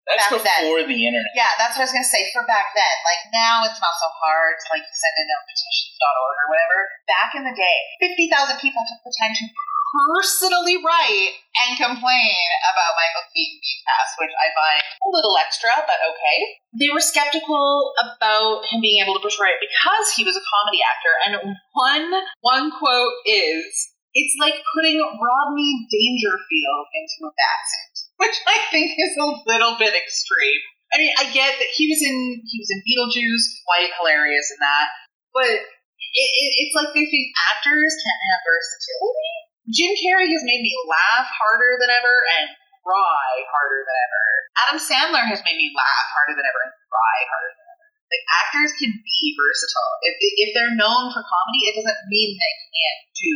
[0.09, 0.61] That's Back then.
[0.67, 1.33] before the internet.
[1.39, 2.95] yeah, that's what I was going to say for back then.
[3.07, 6.79] Like, now it's not so hard to, like, send in a petitions.org or whatever.
[7.07, 9.45] Back in the day, 50,000 people to pretend to
[9.93, 15.73] personally write and complain about Michael Keaton being cast, which I find a little extra,
[15.85, 16.39] but okay.
[16.81, 20.81] They were skeptical about him being able to portray it because he was a comedy
[20.81, 21.33] actor, and
[21.77, 22.09] one
[22.41, 23.69] one quote is,
[24.17, 29.93] "It's like putting Rodney Dangerfield into a accent," which I think is a little bit
[29.93, 30.63] extreme.
[30.93, 34.59] I mean, I get that he was in he was in Beetlejuice, quite hilarious in
[34.61, 34.89] that,
[35.37, 39.52] but it, it, it's like they think actors can't have versatility.
[39.71, 42.51] Jim Carrey has made me laugh harder than ever and
[42.83, 44.23] cry harder than ever.
[44.67, 47.87] Adam Sandler has made me laugh harder than ever and cry harder than ever.
[48.11, 49.95] Like actors can be versatile.
[50.03, 53.33] If if they're known for comedy, it doesn't mean they can't do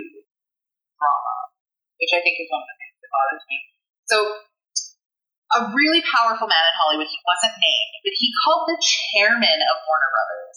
[0.99, 1.37] drama,
[2.03, 3.59] which I think is one of the things that bothers me.
[4.11, 4.17] So
[5.55, 7.07] a really powerful man in Hollywood.
[7.07, 10.57] He wasn't named, but he called the chairman of Warner Brothers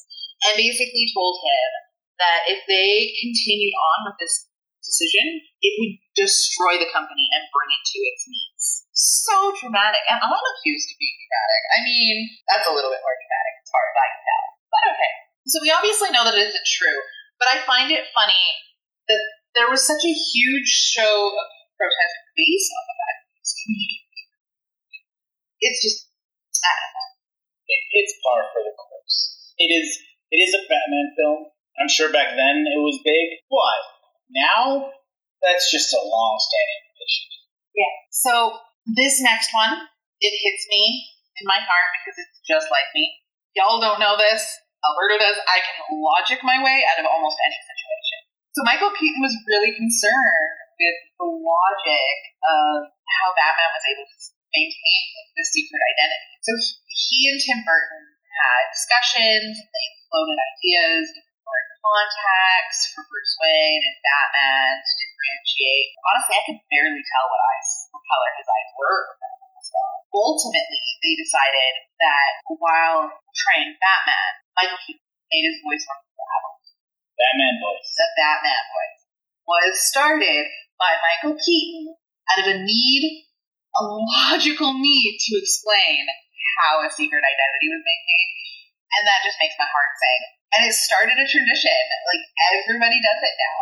[0.50, 1.70] and basically told him
[2.18, 4.49] that if they continued on with this
[4.90, 8.66] decision, it would destroy the company and bring it to its knees.
[8.98, 10.02] So dramatic.
[10.10, 11.62] And I'm not accused of being dramatic.
[11.70, 12.16] I mean,
[12.50, 14.46] that's a little bit more dramatic as far as I can tell.
[14.74, 15.14] But okay.
[15.46, 17.00] So we obviously know that it isn't true,
[17.38, 18.44] but I find it funny
[19.08, 19.22] that
[19.54, 21.48] there was such a huge show of
[21.78, 23.54] protest based on the fact that it's
[25.60, 26.00] It's just,
[26.60, 27.10] I don't know.
[27.70, 29.54] It, it's par for the course.
[29.58, 29.90] It is.
[30.30, 31.40] It is a Batman film.
[31.82, 33.42] I'm sure back then it was big.
[33.50, 33.99] What?
[34.30, 34.94] Now,
[35.42, 37.30] that's just a long-standing issue.
[37.74, 37.94] Yeah.
[38.12, 38.34] So
[38.98, 39.74] this next one,
[40.20, 41.06] it hits me
[41.40, 43.08] in my heart because it's just like me.
[43.56, 44.46] Y'all don't know this.
[44.84, 45.38] Alberto does.
[45.44, 48.20] I can logic my way out of almost any situation.
[48.56, 54.18] So Michael Keaton was really concerned with the logic of how Batman was able to
[54.56, 55.04] maintain
[55.36, 56.32] the secret identity.
[56.44, 56.52] So
[56.88, 59.54] he and Tim Burton had discussions.
[59.60, 61.06] They floated ideas,
[61.80, 65.88] contacts for Bruce Wayne and Batman to differentiate.
[66.06, 69.02] Honestly, I could barely tell what eyes, what color his eyes were.
[69.60, 69.80] So
[70.16, 76.26] ultimately, they decided that while portraying Batman, Michael Keaton made his voice one of the
[76.26, 76.68] adults.
[77.20, 77.90] Batman voice.
[77.94, 79.02] The Batman voice
[79.46, 80.46] was started
[80.80, 81.94] by Michael Keaton
[82.32, 83.28] out of a need,
[83.76, 86.06] a logical need to explain
[86.62, 88.49] how a secret identity was maintained.
[88.98, 90.22] And that just makes my heart sing.
[90.56, 91.82] And it started a tradition.
[92.10, 92.24] Like
[92.56, 93.60] everybody does it now.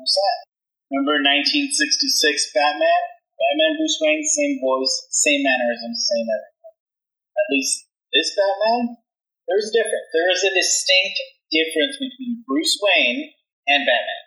[0.00, 0.50] 100%.
[0.90, 3.02] Remember 1966 Batman?
[3.40, 6.76] Batman, Bruce Wayne, same voice, same mannerisms, same everything.
[7.40, 9.00] At least this Batman,
[9.48, 10.06] there's a difference.
[10.12, 11.16] There is a distinct
[11.48, 13.32] difference between Bruce Wayne
[13.64, 14.22] and Batman.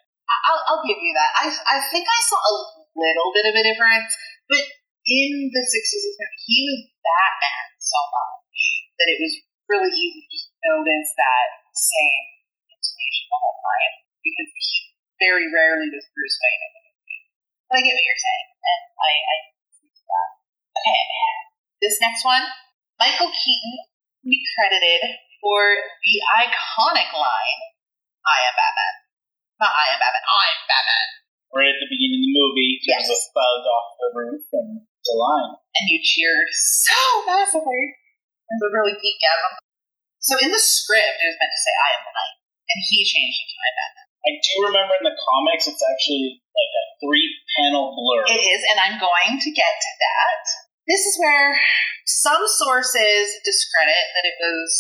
[0.50, 1.32] I'll, I'll give you that.
[1.36, 2.54] I, I think I saw a
[2.98, 4.12] little bit of a difference,
[4.50, 4.64] but
[5.06, 8.56] in the 60s and 70s, he was Batman so much
[8.98, 9.34] that it was
[9.74, 12.26] really easy to just notice that same
[12.70, 14.70] intonation the whole time because he
[15.18, 17.22] very rarely does Bruce Wayne in the movie.
[17.66, 19.36] But I get what you're saying, and I, I
[19.74, 20.30] see that.
[20.78, 21.02] Okay,
[21.82, 22.46] this next one,
[23.02, 23.76] Michael Keaton
[24.22, 25.02] can be credited
[25.42, 25.60] for
[26.06, 27.62] the iconic line,
[28.30, 28.96] "I am Batman."
[29.58, 30.26] Not I am Batman.
[30.28, 31.08] I'm Batman.
[31.54, 33.30] Right at the beginning of the movie, there's Yes.
[33.30, 35.54] a off the roof and a line.
[35.58, 38.03] and you cheered so massively.
[38.54, 39.54] It was a really deep gasm.
[40.22, 42.38] So in the script, it was meant to say "I am the night,"
[42.70, 45.84] and he changed it to "I am Batman." I do remember in the comics it's
[45.84, 48.24] actually like a three panel blur.
[48.30, 50.44] It is, and I'm going to get to that.
[50.88, 51.58] This is where
[52.06, 54.72] some sources discredit that it was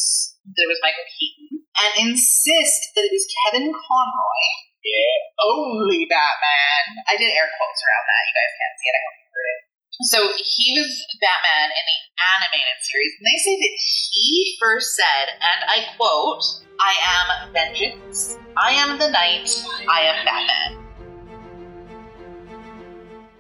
[0.47, 4.43] that it was Michael Keaton and insist that it was Kevin Conroy,
[4.83, 5.17] Yeah.
[5.43, 7.03] only Batman.
[7.07, 8.23] I did air quotes around that.
[8.27, 8.95] You guys can't see it.
[8.95, 9.59] I hope you heard it.
[10.01, 10.89] So he was
[11.21, 13.75] Batman in the animated series, and they say that
[14.17, 16.41] he first said, and I quote,
[16.82, 18.41] "I am vengeance.
[18.58, 19.53] I am the night.
[19.86, 20.82] I am Batman."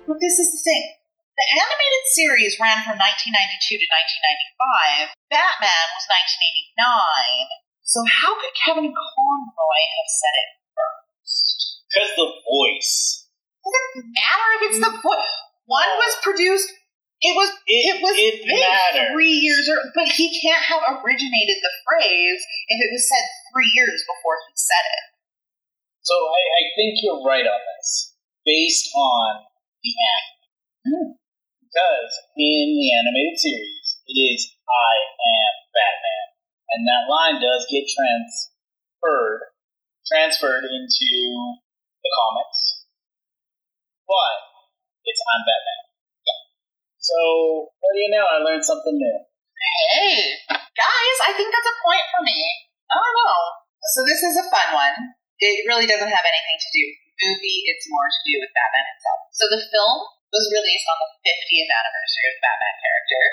[0.05, 0.93] But this is the thing.
[1.33, 5.17] The animated series ran from 1992 to 1995.
[5.33, 7.49] Batman was 1989.
[7.81, 11.81] So how could Kevin Conroy have said it first?
[11.89, 13.25] Because the voice.
[13.65, 15.25] doesn't matter if it's the book.
[15.65, 16.69] One was produced.
[17.23, 21.63] It was It- it, was it big three years, or, but he can't have originated
[21.63, 23.23] the phrase if it was said
[23.55, 25.03] three years before he said it.
[26.03, 28.11] So I, I think you're right on this.
[28.43, 29.47] Based on
[29.79, 30.43] the anime.
[30.83, 31.09] Hmm.
[31.63, 36.27] Because in the animated series, it is I am Batman.
[36.75, 39.47] And that line does get transferred
[40.11, 41.07] transferred into
[42.03, 42.59] the comics.
[44.03, 44.35] But
[45.03, 45.81] it's I'm Batman.
[47.03, 47.19] So
[47.83, 48.23] what do you know?
[48.23, 49.17] I learned something new.
[49.91, 52.39] Hey, guys, I think that's a point for me.
[52.87, 53.39] I don't know.
[53.91, 54.95] So this is a fun one.
[55.43, 58.55] It really doesn't have anything to do with the movie, it's more to do with
[58.55, 59.19] Batman itself.
[59.35, 59.97] So the film
[60.31, 63.23] was released on the 50th anniversary of the Batman character.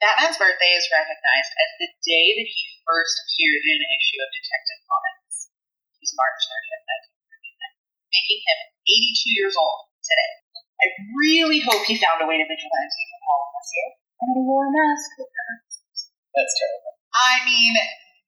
[0.00, 4.32] Batman's birthday is recognized as the day that he first appeared in an issue of
[4.32, 5.52] Detective Comics.
[6.00, 6.88] He's March 30th,
[7.28, 10.40] 1939, making him 82 years old today.
[10.80, 10.86] I
[11.20, 13.88] really hope he found a way to vigilante from home this year.
[14.20, 15.08] And he wore a mask.
[16.32, 16.96] That's terrible.
[17.12, 17.74] I mean,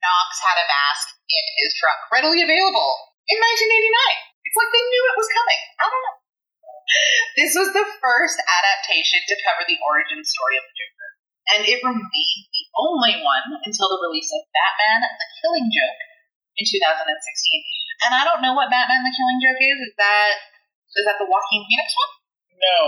[0.02, 2.92] Knox had a mask in his truck, readily available
[3.30, 4.32] in 1989.
[4.42, 5.60] It's like they knew it was coming.
[5.80, 6.18] I don't know.
[7.38, 11.08] This was the first adaptation to cover the origin story of the Joker,
[11.56, 16.00] and it remained the only one until the release of Batman: The Killing Joke
[16.58, 17.16] in 2016.
[18.04, 19.78] And I don't know what Batman: The Killing Joke is.
[19.88, 20.36] Is that
[20.92, 22.12] is that the Joaquin Phoenix one?
[22.62, 22.78] No,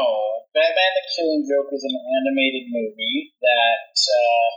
[0.55, 4.49] Batman: The Killing Joke is an animated movie that uh,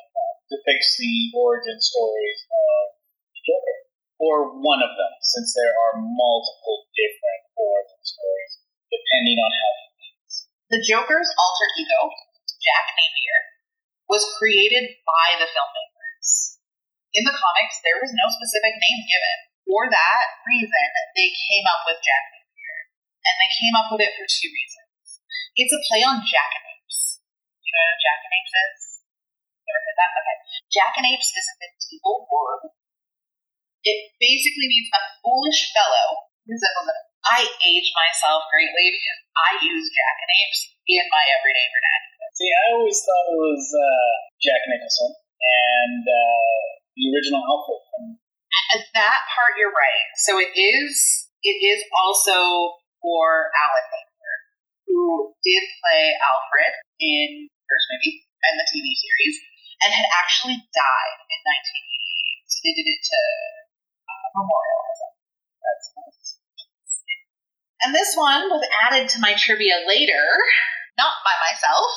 [0.53, 2.81] depicts the origin stories of
[3.41, 3.77] Joker,
[4.21, 8.53] or one of them, since there are multiple different origin stories
[8.93, 9.77] depending on how.
[10.67, 12.11] The Joker's alter ego,
[12.59, 13.39] Jack Napier,
[14.11, 16.59] was created by the filmmakers.
[17.15, 19.37] In the comics, there was no specific name given.
[19.63, 22.77] For that reason, they came up with Jack Napier.
[23.23, 24.76] And they came up with it for two reasons.
[25.57, 27.17] It's a play on jackanapes.
[27.65, 28.79] You know what jackanapes is?
[29.65, 30.11] Ever heard that?
[30.21, 30.37] Okay.
[30.69, 32.69] Jackanapes is a medieval word.
[33.81, 39.49] It basically means a foolish fellow who resembles an I age myself greatly because I
[39.65, 42.27] use jackanapes in my everyday vernacular.
[42.37, 46.61] See, I always thought it was uh, Jack Nicholson and uh,
[46.93, 48.21] the original Alfred.
[48.77, 50.07] At that part, you're right.
[50.21, 50.93] So it is.
[51.41, 52.37] It is also
[53.01, 53.87] for Alan
[54.87, 56.73] who did play Alfred
[57.03, 59.35] in the first movie and the TV series,
[59.83, 62.47] and had actually died in 1988.
[62.47, 63.21] So they did it to
[64.07, 65.17] uh, memorialize him.
[67.87, 70.25] And this one was added to my trivia later,
[70.97, 71.91] not by myself.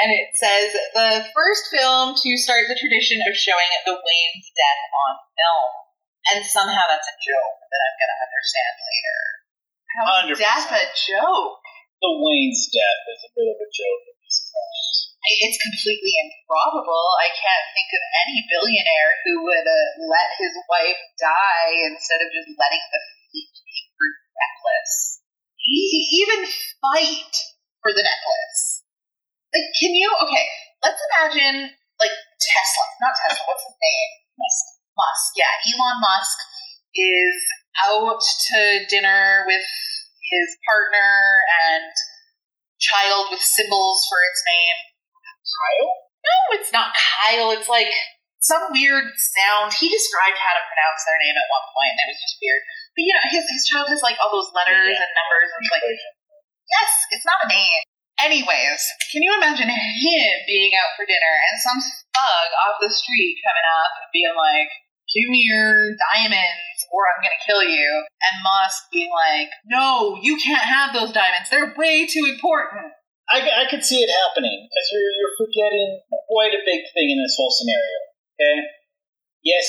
[0.00, 4.82] And it says the first film to start the tradition of showing the Wayne's death
[4.92, 5.70] on film.
[6.26, 9.18] And somehow that's a joke that I'm going to understand later.
[9.96, 10.44] How is 100%.
[10.44, 11.56] death a joke?
[12.04, 14.02] The Wayne's death is a bit of a joke.
[14.12, 14.76] at this point.
[15.26, 17.06] It's completely improbable.
[17.18, 22.30] I can't think of any billionaire who would uh, let his wife die instead of
[22.30, 23.00] just letting the
[23.34, 23.56] fake
[23.96, 25.24] fruit necklace.
[25.66, 26.46] E- even
[26.78, 27.34] fight
[27.82, 28.86] for the necklace.
[29.50, 30.06] Like, can you?
[30.14, 30.46] Okay,
[30.84, 33.42] let's imagine like Tesla, not Tesla.
[33.50, 34.10] What's his name?
[34.38, 34.64] Musk.
[34.94, 35.28] Musk.
[35.40, 36.38] Yeah, Elon Musk
[36.94, 37.34] is
[37.84, 39.66] out to dinner with
[40.32, 41.12] his partner
[41.68, 41.92] and
[42.80, 44.78] child with symbols for its name.
[45.46, 45.92] Kyle?
[46.26, 47.54] No, it's not Kyle.
[47.54, 47.92] It's like
[48.42, 49.74] some weird sound.
[49.74, 52.62] He described how to pronounce their name at one point, and it was just weird.
[52.94, 55.02] But you know, his, his child has like all those letters Yeah.
[55.02, 57.82] and numbers, and it's like, yes, it's not a name.
[58.16, 58.80] Anyways,
[59.12, 61.80] can you imagine him being out for dinner and some
[62.16, 64.72] thug off the street coming up and being like,
[65.12, 68.08] give me your diamonds or I'm gonna kill you.
[68.24, 71.52] And Musk being like, no, you can't have those diamonds.
[71.52, 72.96] They're way too important.
[73.28, 76.00] I, I could see it happening because you're, you're forgetting
[76.32, 77.98] quite a big thing in this whole scenario.
[78.32, 78.56] Okay?
[79.44, 79.68] Yes,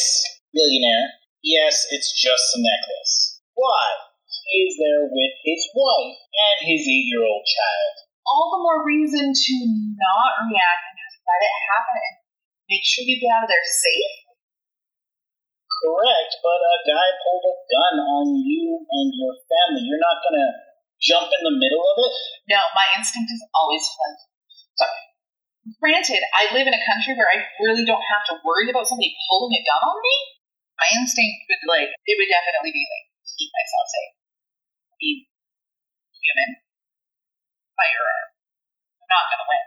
[0.55, 1.19] billionaire.
[1.43, 3.43] Yes, it's just a necklace.
[3.57, 4.07] Why?
[4.47, 7.93] He is there with his wife and his eight year old child.
[8.23, 9.53] All the more reason to
[9.99, 12.17] not react and just let it happen and
[12.71, 14.26] make sure you get out of there safe.
[15.77, 19.85] Correct, but a guy pulled a gun on you and your family.
[19.85, 20.49] You're not gonna
[20.97, 22.13] jump in the middle of it?
[22.49, 24.19] No, my instinct is always flight.
[24.73, 24.85] So,
[25.77, 29.13] granted, I live in a country where I really don't have to worry about somebody
[29.29, 30.17] pulling a gun on me.
[30.81, 33.05] My instinct would like it would definitely be like
[33.37, 34.13] keep myself safe.
[34.97, 35.29] Be
[36.09, 36.51] human.
[37.77, 38.27] Firearm.
[38.97, 39.65] I'm not gonna win.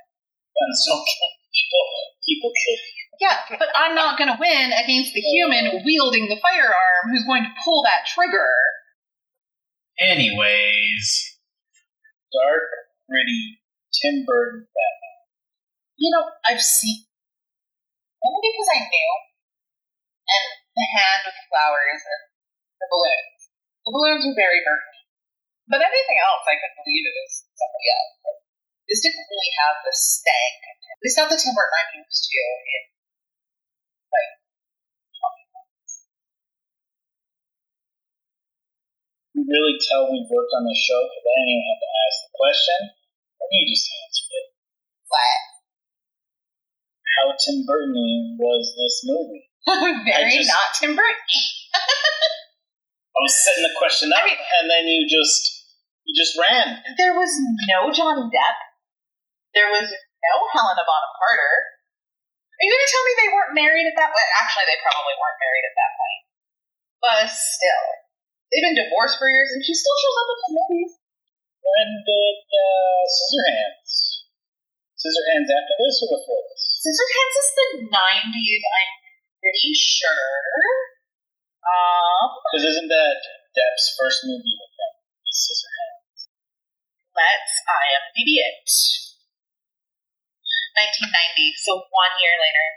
[0.58, 1.84] Don't kill people.
[2.18, 3.09] People kill you.
[3.20, 7.52] Yeah, but I'm not gonna win against the human wielding the firearm who's going to
[7.62, 8.48] pull that trigger.
[10.00, 11.36] Anyways,
[12.32, 12.64] Dark,
[13.04, 13.60] gritty,
[13.92, 15.18] Tim Burton Batman.
[16.00, 17.04] You know, I've seen
[18.24, 19.10] only because I knew.
[20.30, 22.22] And the hand with the flowers and
[22.80, 23.40] the balloons.
[23.84, 24.96] The balloons were very Burton.
[25.68, 28.14] But everything else I could believe it was somebody else.
[28.88, 30.58] This didn't really have the stank.
[31.02, 32.82] It's not the Tim Burton I'm used to in
[34.12, 34.30] like
[39.34, 42.16] You really tell we worked on the show because I didn't even have to ask
[42.26, 42.78] the question.
[43.40, 44.46] And you just answered it.
[45.06, 45.38] what?
[47.14, 49.44] How Tim Burton was this movie?
[50.06, 51.30] very just- not Tim Burton.
[53.10, 55.42] I was setting the question up, I mean- and then you just
[56.06, 56.82] you just ran.
[56.98, 57.30] There was
[57.70, 58.58] no Johnny Depp.
[59.54, 61.54] There was no Helena Bonham Carter.
[62.60, 64.28] Are you going to tell me they weren't married at that point?
[64.36, 66.20] Actually, they probably weren't married at that point.
[67.00, 67.84] But still,
[68.52, 70.92] they've been divorced for years, and she still shows up in the movies.
[71.64, 73.92] When did uh, Scissorhands?
[74.92, 76.60] Scissorhands after this or before this?
[76.84, 78.62] Scissorhands is the '90s.
[78.68, 78.92] I'm
[79.40, 80.28] pretty sure.
[81.64, 83.20] Um, Because isn't that
[83.56, 84.76] Depp's first movie with?
[85.32, 86.28] Scissorhands.
[87.16, 88.68] let's IMDb it.
[90.80, 92.68] 1990, so one year later.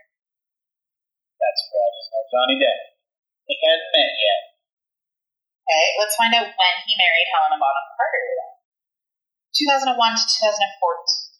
[1.39, 1.61] That's.
[1.71, 2.97] Uh, Johnny Depp.
[3.45, 4.41] They hasn't met yet.
[5.63, 8.23] Okay, let's find out when he married Helena Bonham Carter.
[9.53, 11.33] 2001 to 2014.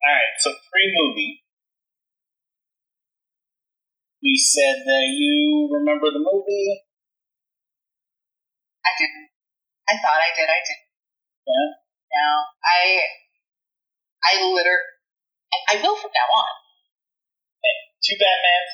[0.00, 1.44] All right, so pre-movie,
[4.24, 6.88] we said that you remember the movie.
[8.80, 9.28] I didn't.
[9.84, 10.48] I thought I did.
[10.48, 10.88] I didn't.
[11.44, 11.68] Yeah.
[12.10, 12.28] No,
[12.66, 13.00] I.
[14.20, 14.90] I literally.
[15.50, 16.52] I, I will from now on.
[18.00, 18.72] Two Batmans,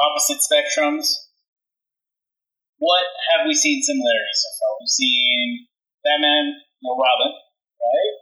[0.00, 1.06] opposite spectrums.
[2.78, 4.70] What have we seen similarities so far?
[4.80, 5.68] We've seen
[6.02, 8.16] Batman, no Robin, right?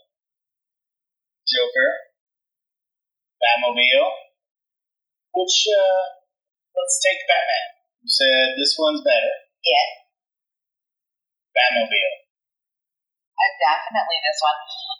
[1.47, 1.91] Joker,
[3.39, 4.11] Batmobile.
[5.33, 6.03] Which, uh,
[6.75, 7.67] let's take Batman.
[8.03, 9.35] You said this one's better.
[9.63, 9.89] Yeah,
[11.55, 12.30] Batmobile.
[13.41, 14.59] Uh, definitely this one.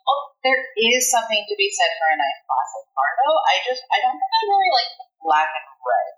[0.09, 0.63] Oh, there
[0.97, 3.37] is something to be said for a nice classic car, though.
[3.45, 3.85] I just.
[3.93, 6.09] I don't think I really like black and red.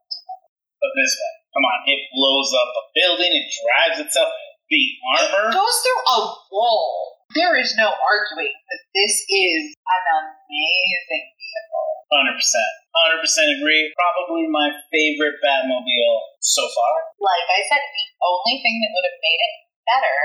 [0.82, 4.30] But this one, come on, it blows up a building, it drives itself.
[4.66, 4.82] The
[5.14, 5.52] armor.
[5.52, 6.18] It goes through a
[6.50, 7.22] wall.
[7.38, 11.88] There is no arguing that this is an amazing vehicle.
[12.08, 13.92] Hundred percent, hundred percent agree.
[13.94, 16.92] Probably my favorite Batmobile so far.
[17.20, 19.54] Like I said, the only thing that would have made it
[19.86, 20.16] better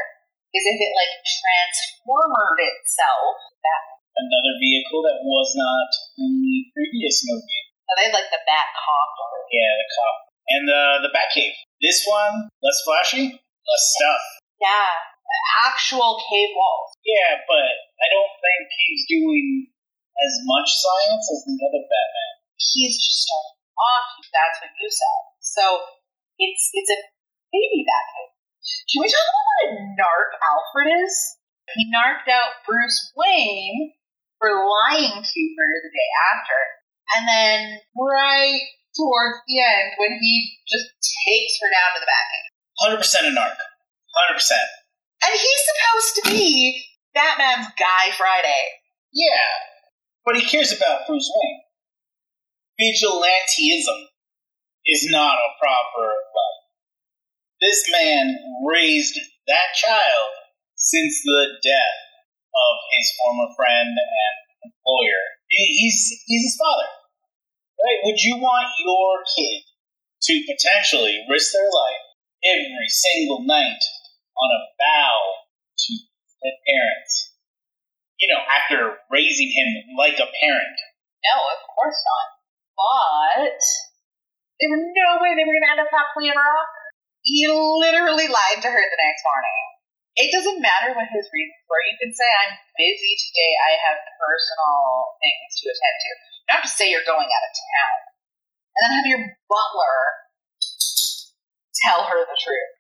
[0.56, 3.36] is if it like transformed itself.
[3.64, 7.64] That Another vehicle that was not in the previous movie.
[7.86, 8.68] so they had like the Bat.
[9.54, 10.16] Yeah, the cop
[10.58, 11.56] and the the Batcave.
[11.80, 14.22] This one less flashy, less stuff.
[14.58, 14.90] Yeah,
[15.70, 16.98] actual cave walls.
[17.06, 19.70] Yeah, but I don't think he's doing
[20.18, 22.34] as much science as the other Batman.
[22.58, 24.02] He's just starting off.
[24.02, 25.22] Ah, that's what you said.
[25.46, 25.64] So
[26.42, 27.00] it's it's a
[27.54, 28.34] baby Bat cave.
[28.92, 31.16] Can we talk about what a narc Alfred is?
[31.76, 33.94] He narked out Bruce Wayne
[34.40, 36.60] for lying to her the day after.
[37.16, 37.60] And then
[37.96, 38.62] right
[38.96, 40.88] towards the end, when he just
[41.28, 42.48] takes her down to the back end.
[42.80, 43.58] Hundred percent a narc.
[44.16, 44.68] Hundred percent.
[45.24, 48.64] And he's supposed to be Batman's Guy Friday.
[49.14, 49.50] Yeah,
[50.26, 51.62] but he cares about Bruce Wayne.
[52.78, 54.12] Vigilantism
[54.86, 56.57] is not a proper life.
[57.60, 58.38] This man
[58.70, 60.30] raised that child
[60.76, 61.98] since the death
[62.54, 65.24] of his former friend and employer.
[65.50, 66.86] He's he's his father,
[67.82, 68.00] right?
[68.06, 72.06] Would you want your kid to potentially risk their life
[72.46, 73.82] every single night
[74.38, 75.18] on a vow
[75.78, 75.92] to
[76.44, 77.34] their parents?
[78.22, 80.78] You know, after raising him like a parent.
[81.26, 82.28] No, of course not.
[82.78, 83.62] But
[84.62, 86.77] there was no way they were going to end up happily ever after.
[87.28, 89.64] He literally lied to her the next morning.
[90.18, 91.84] It doesn't matter what his reasons were.
[91.92, 93.52] You can say, I'm busy today.
[93.68, 96.10] I have personal things to attend to.
[96.10, 97.98] You don't have to say you're going out of town.
[98.74, 99.98] And then have your butler
[101.86, 102.72] tell her the truth.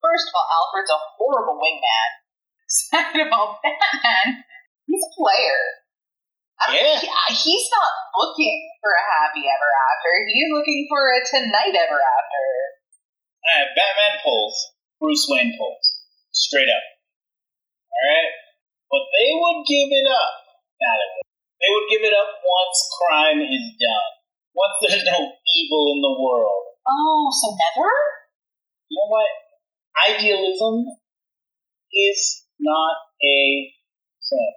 [0.00, 2.10] First of all, Alfred's a horrible wingman.
[2.66, 4.42] Second of all, Batman,
[4.88, 5.60] he's a player.
[6.58, 6.96] I Yeah.
[6.98, 10.10] he- uh, he's not looking for a happy ever after.
[10.32, 12.44] He's looking for a tonight ever after.
[13.40, 14.56] Uh, Batman pulls,
[15.00, 15.84] Bruce Wayne pulls.
[16.32, 16.84] Straight up.
[17.90, 18.30] Alright?
[18.90, 20.32] But they would give it up.
[20.80, 21.26] Not they would.
[21.60, 24.10] They would give it up once crime is done.
[24.56, 26.64] Once there's no evil in the world.
[26.88, 27.90] Oh, so never?
[28.88, 29.30] You know what?
[30.08, 30.86] Idealism
[31.92, 33.38] is not a
[34.30, 34.54] thing.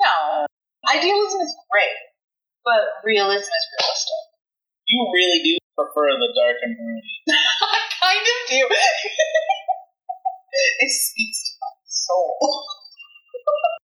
[0.00, 0.46] No.
[0.88, 1.96] Idealism is great,
[2.64, 4.22] but realism is realistic.
[4.86, 7.14] You really do prefer the dark and broody.
[7.28, 8.62] I kind of do.
[10.86, 12.38] it speaks to my soul.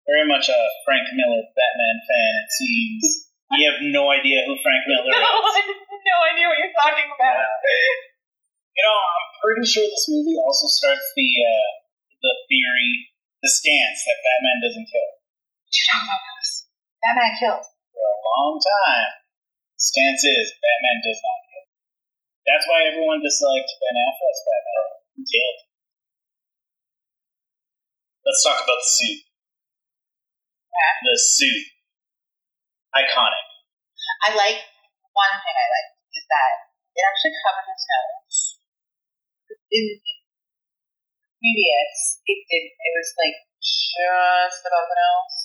[0.04, 3.30] Very much a Frank Miller Batman fan, it seems.
[3.50, 5.26] You have no idea who Frank Miller no, is.
[5.26, 7.34] I have no idea what you're talking about.
[7.34, 11.82] You know, I'm pretty sure this movie also starts the uh,
[12.22, 13.10] the theory,
[13.42, 15.02] the stance that Batman doesn't kill.
[15.66, 16.70] What you talking about this?
[17.02, 17.66] Batman kills.
[17.90, 19.18] For a long time,
[19.74, 21.49] stance is Batman does not kill.
[22.50, 24.90] That's why everyone disliked Ben Affleck's Batman.
[25.14, 25.58] He killed.
[28.26, 29.22] Let's talk about the suit.
[31.06, 31.64] The suit.
[32.90, 33.46] Iconic.
[34.26, 34.58] I like
[35.14, 36.52] one thing I like is that
[36.98, 38.38] it actually covered his nose.
[39.70, 39.86] In
[41.38, 41.96] previous,
[42.26, 42.64] it did.
[42.74, 45.38] It was like just above the nose,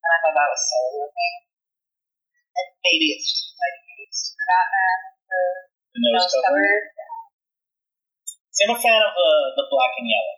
[0.00, 1.36] and I thought that was so looking.
[2.56, 4.98] And maybe it's just like used for Batman,
[5.94, 6.58] The nose nose cover.
[6.58, 6.84] covered.
[8.50, 9.30] See, I'm a fan of the,
[9.62, 10.36] the black and yellow.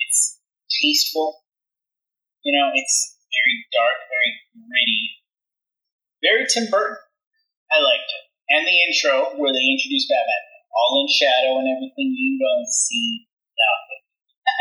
[0.00, 0.40] It's
[0.72, 1.44] tasteful.
[2.44, 5.04] You know, it's very dark, very gritty.
[6.24, 6.96] Very Tim Burton.
[7.68, 8.24] I liked it.
[8.56, 10.44] And the intro where they introduce Batman.
[10.72, 14.00] All in shadow and everything you don't see nothing.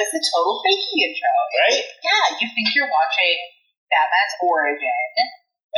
[0.04, 1.32] It's a total fakey intro.
[1.64, 1.80] Right?
[1.80, 3.40] Yeah, you think you're watching
[3.88, 5.04] Batman's origin.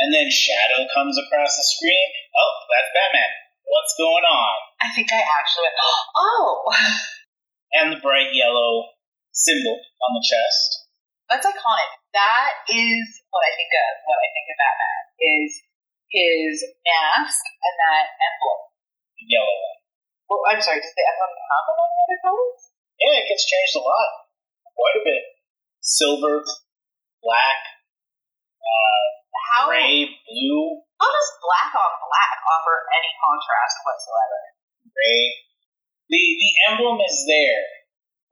[0.02, 2.08] And then shadow comes across the screen.
[2.34, 3.45] Oh, that's Batman.
[3.66, 4.56] What's going on?
[4.80, 5.78] I think I actually went,
[6.16, 6.70] oh,
[7.76, 8.94] And the bright yellow
[9.34, 10.86] symbol on the chest.
[11.28, 11.90] that's iconic.
[12.14, 13.90] That is what I think of.
[14.08, 15.50] What I think of Batman is
[16.08, 16.54] his
[16.86, 18.60] mask and that emblem.
[19.20, 19.78] Yellow one.
[20.30, 22.60] Well, I'm sorry, does the emblem have a an other colors?
[22.96, 24.10] Yeah, it gets changed a lot.
[24.72, 25.22] Quite a bit.
[25.82, 26.40] Silver,
[27.20, 27.60] black,
[28.66, 29.04] uh,
[29.54, 34.40] How, gray, blue, how does black on black offer any contrast whatsoever?
[34.90, 35.22] gray.
[36.08, 37.62] The the emblem is there.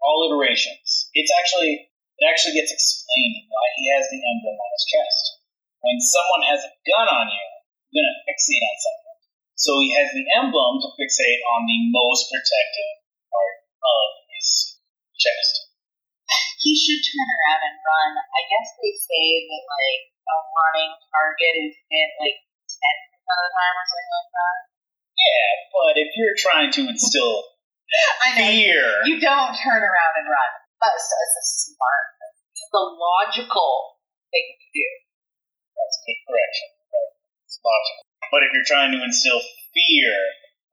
[0.01, 1.11] All iterations.
[1.17, 5.23] It's actually it actually gets explained why he has the emblem on his chest.
[5.83, 7.47] When someone has a gun on you,
[7.93, 9.19] you're gonna fixate on something.
[9.59, 12.89] So he has the emblem to fixate on the most protected
[13.31, 14.05] part of
[14.35, 14.79] his
[15.19, 15.64] chest.
[16.65, 18.11] He should turn around and run.
[18.17, 23.45] I guess they say that like a running target is hit like ten percent of
[23.45, 24.57] the time or something like that.
[25.15, 27.45] Yeah, but if you're trying to instill
[28.25, 28.49] I know.
[28.49, 30.51] fear, You don't turn around and run.
[30.81, 32.05] That's, that's a smart.
[32.51, 34.01] It's the logical
[34.33, 34.89] thing to do.
[35.77, 36.69] That's a correction.
[37.45, 38.03] It's logical.
[38.33, 39.39] But if you're trying to instill
[39.71, 40.13] fear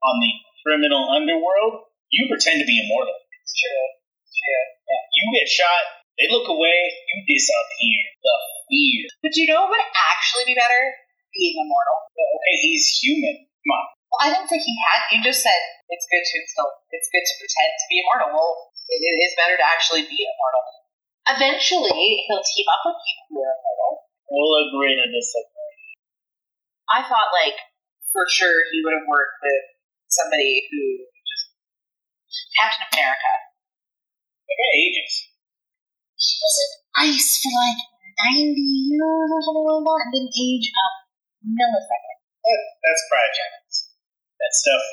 [0.02, 0.32] on the
[0.66, 3.14] criminal underworld, you pretend to be immortal.
[3.44, 4.01] It's true.
[4.42, 4.66] True.
[4.90, 5.02] Yeah.
[5.14, 6.78] You get shot, they look away,
[7.08, 8.00] you disappear.
[8.20, 8.34] The
[8.68, 9.02] fear.
[9.22, 10.82] But you know what would actually be better?
[11.32, 11.98] Being immortal.
[12.12, 13.48] Okay, he's human.
[13.48, 13.84] Come on.
[14.12, 15.00] Well, I didn't think he had.
[15.08, 15.56] You just said
[15.88, 16.68] it's good to instill.
[16.92, 18.28] It's good to pretend to be immortal.
[18.36, 18.52] Well,
[18.92, 20.64] it, it is better to actually be immortal.
[21.32, 23.92] Eventually, he'll team up with people who are immortal.
[24.28, 25.96] We'll agree to disagree.
[26.92, 27.56] I thought, like,
[28.12, 29.64] for sure he would have worked with
[30.12, 31.56] somebody who just
[32.60, 33.32] Captain America.
[34.52, 35.12] Got ages.
[36.16, 36.70] He was in
[37.08, 37.80] ice for like
[38.36, 40.84] 90 years or something like that and didn't age a
[41.42, 42.18] millisecond.
[42.42, 43.76] That, that's cryogenics.
[44.38, 44.84] That stuff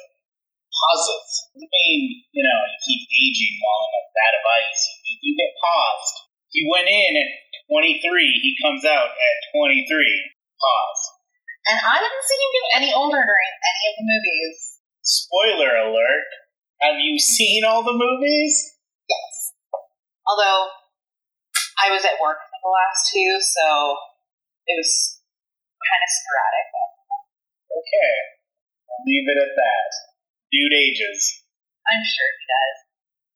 [0.79, 1.29] pauses.
[1.59, 1.99] I mean,
[2.31, 4.81] you know, you keep aging while in a vat of ice.
[5.05, 6.15] You, you get paused.
[6.49, 7.29] He went in at
[7.69, 9.85] 23, he comes out at 23.
[9.85, 11.03] Pause.
[11.69, 14.57] And I didn't see him get any older during any of the movies.
[15.05, 16.29] Spoiler alert.
[16.81, 18.78] Have you seen all the movies?
[20.29, 20.69] Although,
[21.81, 23.65] I was at work for the last two, so
[24.69, 25.17] it was
[25.81, 26.67] kind of sporadic.
[27.73, 28.13] Okay.
[29.09, 29.89] Leave it at that.
[30.53, 31.49] Dude ages.
[31.89, 32.77] I'm sure he does.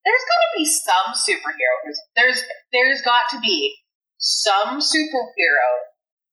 [0.06, 1.74] There's got to be some superhero.
[2.14, 2.44] There's
[2.76, 3.74] there's got to be
[4.20, 5.68] some superhero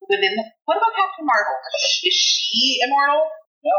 [0.02, 0.34] within.
[0.34, 1.56] The, what about Captain Marvel?
[2.02, 3.30] Is she, immortal?
[3.62, 3.78] No.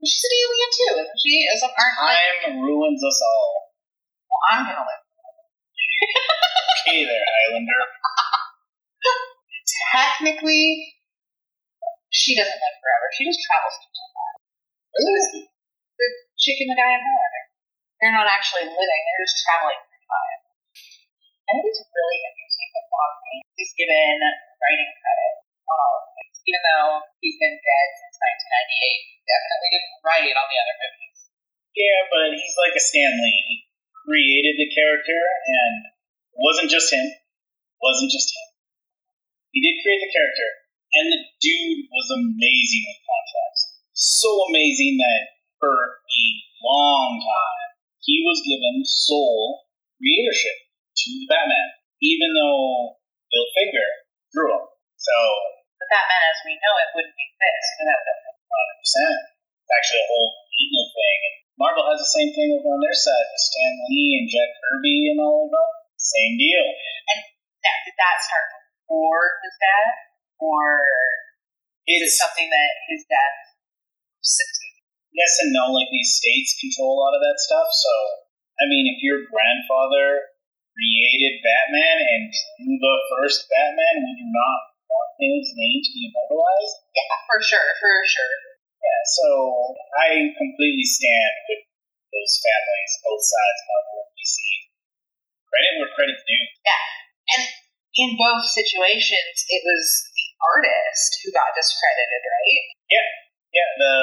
[0.00, 1.34] She's an alien too, isn't she?
[1.52, 3.52] As a like, Time ruins us all.
[4.32, 4.99] well, I'm gonna live.
[6.00, 7.82] Okay there, Highlander.
[9.92, 10.96] Technically,
[12.08, 13.06] she doesn't live forever.
[13.14, 14.38] She just travels through time.
[16.00, 16.08] The
[16.40, 17.44] chick and the guy in Highlander.
[18.00, 20.40] They're not actually living; they're just traveling through time.
[21.46, 23.12] I think it's really interesting that Bob
[23.60, 24.16] is given
[24.56, 25.34] writing credit
[25.68, 29.04] on all of this, even though he's been dead since 1998.
[29.04, 31.18] He definitely didn't write on the other movies.
[31.76, 33.69] Yeah, but he's like a Stan Lee.
[34.06, 35.74] Created the character, and
[36.32, 37.04] it wasn't just him.
[37.04, 38.48] It wasn't just him.
[39.52, 40.48] He did create the character,
[40.96, 43.62] and the dude was amazing with contracts.
[43.92, 45.22] So amazing that
[45.60, 46.24] for a
[46.64, 47.68] long time,
[48.00, 49.68] he was given sole
[50.00, 50.56] creatorship
[50.96, 51.68] to Batman,
[52.00, 52.96] even though
[53.28, 53.88] Bill Finger
[54.32, 54.64] drew him.
[54.96, 55.14] So,
[55.76, 58.18] But Batman, as we know it, wouldn't exist without them.
[58.24, 59.60] 100%.
[59.60, 61.20] It's actually a whole legal thing.
[61.60, 64.48] And Marvel has the same thing over on their side with Stan Lee and Jack
[64.64, 65.68] Kirby and all of them.
[66.00, 66.64] Same deal.
[67.60, 68.48] Now, did that start
[68.88, 69.92] before his death,
[70.40, 70.80] or
[71.84, 74.80] is it something that his precipitated?
[75.12, 75.68] yes and no.
[75.76, 77.68] Like these states control a lot of that stuff.
[77.68, 77.92] So,
[78.56, 80.32] I mean, if your grandfather
[80.72, 86.08] created Batman and drew the first Batman, would you not want his name to be
[86.08, 86.88] immortalized?
[86.96, 88.49] Yeah, for sure, for sure.
[88.80, 89.02] Yeah.
[89.04, 89.28] So
[90.00, 91.62] I completely stand with
[92.10, 94.36] those families, both sides, Marvel and DC.
[95.46, 96.46] Credit where credit's due.
[96.64, 96.84] Yeah,
[97.36, 97.44] and
[97.98, 102.64] in both situations, it was the artist who got discredited, right?
[102.86, 103.08] Yeah,
[103.54, 103.70] yeah.
[103.82, 103.96] the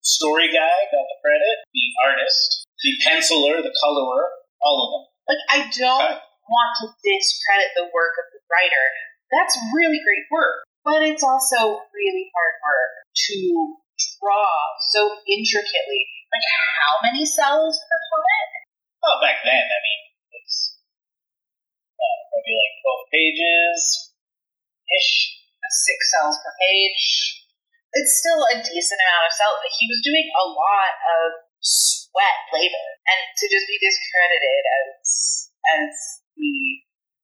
[0.00, 4.32] story guy got the credit, the artist, the penciler, the colorer,
[4.64, 5.04] all of them.
[5.28, 8.84] Like, I don't want to discredit the work of the writer.
[9.30, 12.92] That's really great work, but it's also really hard work
[13.28, 13.38] to
[13.98, 14.52] draw
[14.92, 16.02] so intricately.
[16.32, 16.46] Like,
[16.80, 18.48] how many cells per comic?
[19.02, 20.00] Oh, back then, I mean,
[20.38, 20.78] it's
[21.98, 23.80] uh, maybe like 12 pages
[24.88, 25.42] ish.
[25.72, 27.04] Six cells per page.
[27.96, 29.56] It's still a decent amount of cells.
[29.64, 31.26] But he was doing a lot of
[31.64, 35.88] sweat labor, and to just be discredited as as
[36.36, 36.52] the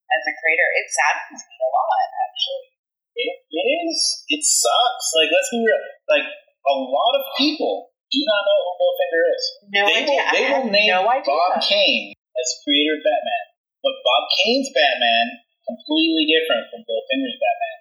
[0.08, 2.08] as a creator, it saddens me a lot.
[2.24, 2.64] Actually,
[3.20, 4.00] It, it is.
[4.32, 5.06] It sucks.
[5.12, 5.84] Like, let's be real.
[6.08, 6.24] Like,
[6.68, 9.44] a lot of people do not know who Bill Finger is.
[9.72, 10.20] no they idea.
[10.20, 11.04] will, they I will name no.
[11.08, 13.44] Bob Kane as creator of Batman.
[13.84, 17.76] But Bob Kane's Batman, is completely different from Bill Finger's Batman.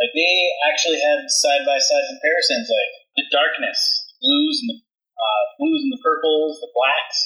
[0.00, 0.34] Like, they
[0.66, 3.78] actually had side by side comparisons, like the darkness,
[4.18, 7.18] blues and the uh, blues and the purples, the blacks,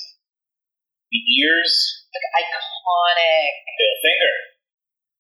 [1.09, 1.73] the ears,
[2.13, 3.51] Like, iconic.
[3.79, 4.35] Bill Finger.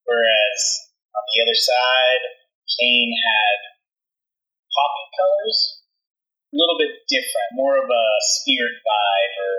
[0.05, 0.61] Whereas
[1.17, 2.23] on the other side,
[2.77, 3.59] Kane had
[4.73, 5.59] poppy colors,
[6.57, 8.05] little bit different, more of a
[8.41, 9.53] spirit vibe, or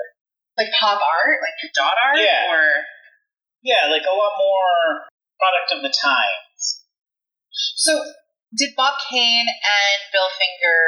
[0.57, 2.49] Like pop art, like dot art, Yeah.
[2.49, 2.61] or
[3.61, 5.05] yeah, like a lot more
[5.37, 6.85] product of the times.
[7.77, 7.93] So,
[8.57, 10.81] did Bob Kane and Bill Finger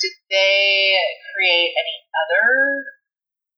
[0.00, 0.98] did they
[1.34, 2.46] create any other?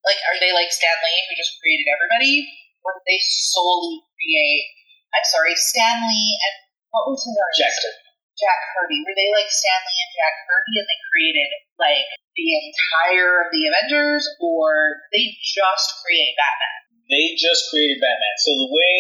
[0.05, 2.45] Like, are they like Stan Lee who just created everybody,
[2.85, 4.69] or did they solely create?
[5.17, 6.55] I'm sorry, Stan Lee and
[6.93, 7.81] what was his artist?
[7.81, 8.04] Jack.
[8.39, 9.03] Jack Kirby.
[9.07, 13.49] Were they like Stan Lee and Jack Kirby, and they created like the entire of
[13.55, 16.79] the Avengers, or they just create Batman?
[17.11, 18.37] They just created Batman.
[18.43, 18.99] So the way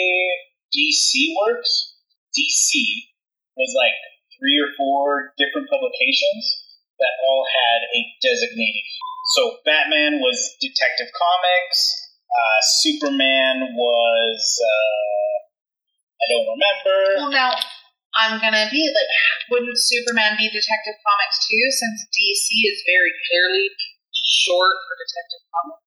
[0.70, 1.99] DC works,
[2.35, 2.70] DC
[3.59, 3.99] was like
[4.39, 6.43] three or four different publications
[6.99, 8.87] that all had a designated.
[9.35, 11.80] So Batman was Detective Comics.
[12.28, 15.35] Uh, Superman was uh,
[16.18, 16.99] I don't remember.
[17.18, 17.53] Well, now
[18.15, 19.12] I'm gonna be like,
[19.51, 21.65] wouldn't Superman be Detective Comics too?
[21.75, 23.67] Since DC is very clearly
[24.15, 25.83] short for Detective Comics.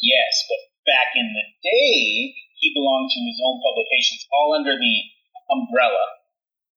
[0.00, 4.96] Yes, but back in the day, he belonged to his own publications, all under the
[5.52, 6.06] umbrella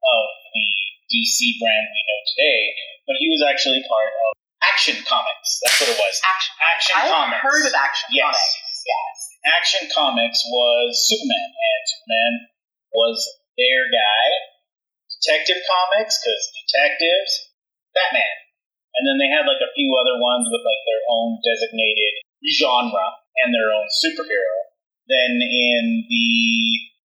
[0.03, 0.67] of the
[1.11, 2.61] DC brand we know today.
[3.07, 4.31] But he was actually part of
[4.67, 5.49] Action Comics.
[5.63, 6.15] That's what it was.
[6.27, 6.53] Action.
[6.59, 7.41] Action I've Comics.
[7.45, 8.35] heard of Action Yes.
[8.35, 8.83] Comics.
[8.83, 9.15] Yes.
[9.47, 12.33] Action Comics was Superman, and Superman
[12.93, 13.17] was
[13.61, 14.25] their guy.
[15.21, 17.53] Detective Comics, because detectives,
[17.93, 18.37] Batman.
[18.97, 22.25] And then they had like a few other ones with like their own designated
[22.57, 24.57] genre and their own superhero.
[25.05, 26.33] Then in the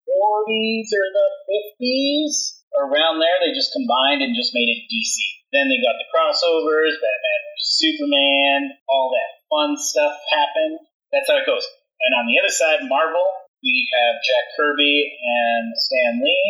[0.08, 5.16] 40s or the 50s, around there, they just combined and just made it DC.
[5.52, 7.46] Then they got the crossovers, Batman
[7.76, 10.80] Superman, all that fun stuff happened.
[11.12, 11.66] That's how it goes.
[12.08, 13.26] And on the other side, Marvel,
[13.66, 16.50] we have Jack Kirby and Stan Lee,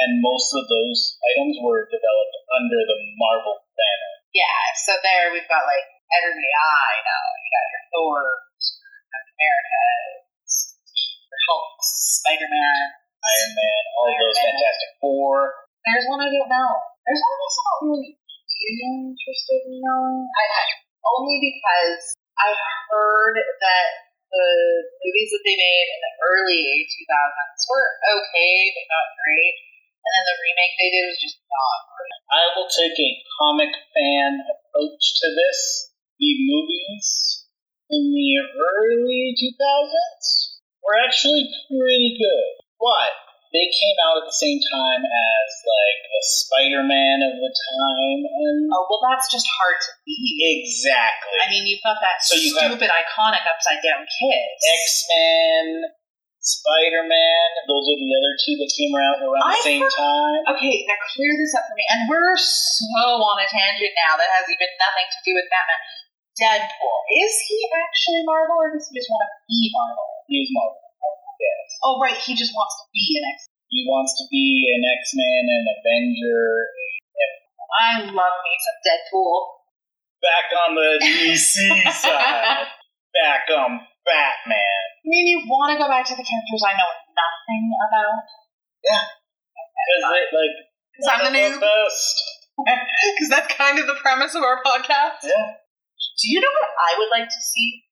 [0.00, 4.12] and most of those items were developed under the Marvel banner.
[4.32, 4.64] Yeah.
[4.80, 5.86] So there we've got like
[6.16, 7.24] everybody I know.
[7.36, 8.18] You got your Thor,
[9.12, 9.84] Captain America,
[11.28, 13.04] your Hulk, Spider Man.
[13.24, 14.52] Iron Man, all of those Man.
[14.52, 15.36] Fantastic Four.
[15.84, 16.72] There's one I don't know.
[17.08, 20.28] There's one that's not really interested in knowing.
[20.28, 20.62] I, I,
[21.08, 22.52] only because I
[22.88, 23.88] heard that
[24.34, 24.50] the
[24.98, 29.54] movies that they made in the early 2000s were okay, but not great.
[30.04, 32.18] And then the remake they did was just not great.
[32.34, 35.58] I will take a comic fan approach to this.
[36.18, 37.08] The movies
[37.90, 40.26] in the early 2000s
[40.82, 42.50] were actually pretty good.
[42.78, 48.20] But they came out at the same time as like the Spider-Man of the time,
[48.26, 50.42] and Oh, well, that's just hard to beat.
[50.58, 54.58] exactly I mean, you've got that So you have- stupid, iconic upside down kiss.
[54.58, 55.86] X-Men,
[56.44, 57.48] Spider-Man.
[57.70, 60.40] Those are the other two that came around around the same heard- time.
[60.58, 61.84] Okay, now clear this up for me.
[61.88, 65.80] And we're so on a tangent now that has even nothing to do with Batman.
[66.34, 66.98] Deadpool.
[67.22, 70.08] Is he actually Marvel or is he just want to be Marvel?
[70.26, 70.83] He's Marvel.
[71.40, 71.66] Yes.
[71.84, 73.48] Oh, right, he just wants to be an X.
[73.68, 76.46] He wants to be an X-Men, an Avenger.
[77.74, 79.34] I love me some Deadpool.
[80.22, 81.58] back on the DC
[81.90, 82.70] side.
[83.18, 84.80] Back on Batman.
[85.02, 88.22] I mean, you want to go back to the characters I know nothing about?
[88.86, 89.04] Yeah.
[89.74, 90.54] Because it, like,
[90.94, 91.58] Because I'm the noob.
[91.58, 92.14] best.
[92.54, 95.26] Because that's kind of the premise of our podcast.
[95.26, 95.58] Yeah.
[95.58, 97.82] Do you know what I would like to see?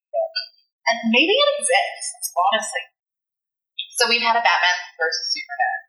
[0.87, 2.83] And maybe it exists, honestly.
[4.03, 5.79] So we've had a Batman versus Superman.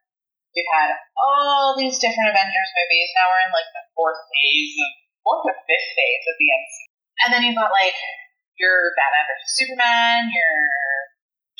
[0.55, 3.11] We've had all these different Avengers movies.
[3.11, 4.71] Now we're in like the fourth phase
[5.19, 6.87] fourth or fifth phase of the MCU.
[7.19, 7.91] And then you've got like
[8.55, 10.55] your Batman versus Superman, your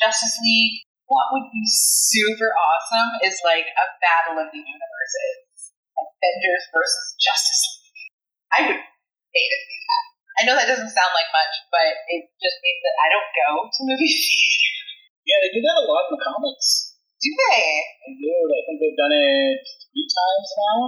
[0.00, 0.80] Justice League.
[1.12, 5.76] What would be super awesome is like a battle of the universes.
[5.92, 8.16] Avengers versus Justice League.
[8.48, 10.04] I would hate that.
[10.40, 13.48] I know that doesn't sound like much, but it just means that I don't go
[13.68, 14.24] to movies.
[15.26, 16.94] Yeah, they do that a lot in the comics.
[17.18, 17.62] Do they?
[18.06, 18.30] They do.
[18.30, 19.58] I think they've done it
[19.90, 20.78] three times now.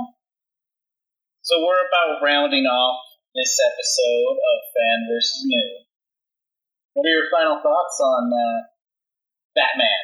[1.43, 3.03] So we're about rounding off
[3.35, 5.71] this episode of Fan versus New.
[6.95, 8.59] What are your final thoughts on uh,
[9.59, 10.03] Batman?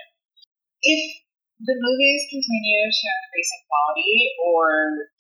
[0.83, 1.23] If
[1.63, 4.67] the movies continue to increase in quality, or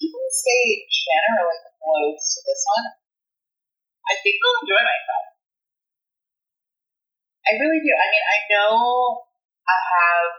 [0.02, 2.86] even stay generally close to this one,
[4.10, 5.34] I think I'll enjoy myself.
[7.45, 7.92] I really do.
[7.92, 8.72] I mean, I know
[9.68, 10.32] I have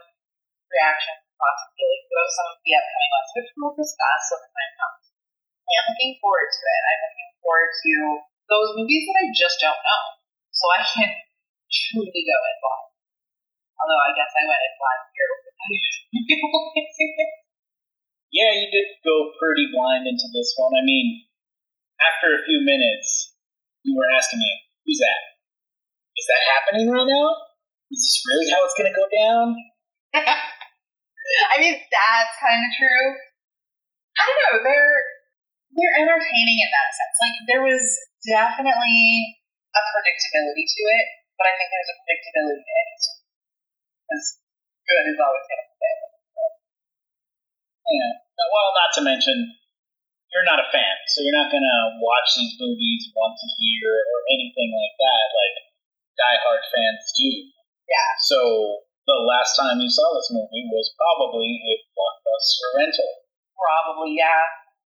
[0.66, 5.04] reactions possibly to some of the upcoming ones, which we'll discuss when the time comes.
[5.66, 6.82] I am looking forward to it.
[6.82, 7.94] I'm looking forward to
[8.50, 10.02] those movies that I just don't know,
[10.50, 11.10] so I can
[11.70, 12.90] truly go in blind.
[13.78, 15.32] Although I guess I went in blind here.
[18.36, 20.74] Yeah, you did go pretty blind into this one.
[20.76, 21.24] I mean,
[22.04, 23.32] after a few minutes,
[23.80, 24.52] you were asking me,
[24.84, 25.35] who's that?
[26.16, 27.28] Is that happening right now?
[27.92, 29.46] Is this really how it's going to go down?
[31.52, 33.06] I mean, that's kind of true.
[34.16, 34.56] I don't know.
[34.64, 34.98] They're
[35.76, 37.16] they're entertaining in that sense.
[37.20, 37.84] Like there was
[38.24, 39.36] definitely
[39.76, 41.06] a predictability to it,
[41.36, 43.02] but I think there's a predictability in it
[44.06, 44.24] because
[44.88, 45.98] good is always going to win.
[47.86, 48.12] Yeah.
[48.50, 49.36] Well, not to mention,
[50.32, 53.92] you're not a fan, so you're not going to watch these movies once a year
[53.94, 55.56] or anything like that, like
[56.16, 57.30] diehard fans do.
[57.86, 58.10] Yeah.
[58.24, 58.38] So
[59.06, 63.12] the last time you saw this movie was probably a blockbuster rental.
[63.54, 64.42] Probably, yeah.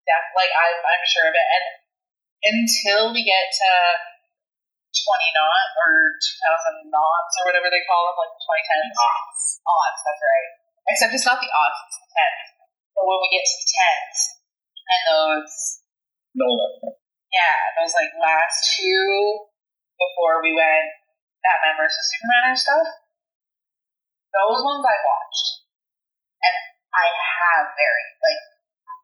[0.10, 1.50] Yeah, like I'm, I'm sure of it.
[1.54, 1.66] And
[2.50, 3.72] until we get to
[4.90, 5.92] 20 knot or
[6.82, 8.98] 2000 knots or whatever they call them, like 2010s.
[8.98, 9.42] Aughts.
[9.64, 10.50] Aughts, that's right.
[10.90, 12.50] Except it's not the odds, it's the tens.
[12.98, 14.18] But when we get to the tens,
[14.90, 15.54] and those,
[16.34, 16.66] no no
[17.30, 19.06] yeah, those like last two
[20.02, 20.90] before we went
[21.44, 22.88] Batman versus Superman and stuff,
[24.34, 25.48] those ones I watched.
[26.44, 26.56] And
[26.94, 28.42] I have very, like,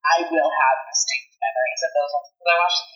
[0.06, 2.96] I will have distinct memories of those ones because I watched them.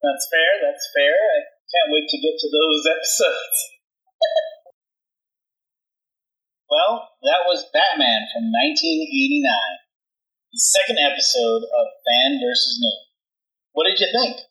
[0.00, 0.50] That's fair.
[0.64, 1.12] That's fair.
[1.12, 1.38] I
[1.68, 3.58] can't wait to get to those episodes.
[6.70, 13.10] well, that was Batman from 1989, the second episode of Fan versus New.
[13.72, 14.46] What did you think?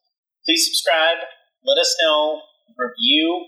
[0.45, 1.23] Please subscribe.
[1.63, 2.41] Let us know.
[2.77, 3.47] Review.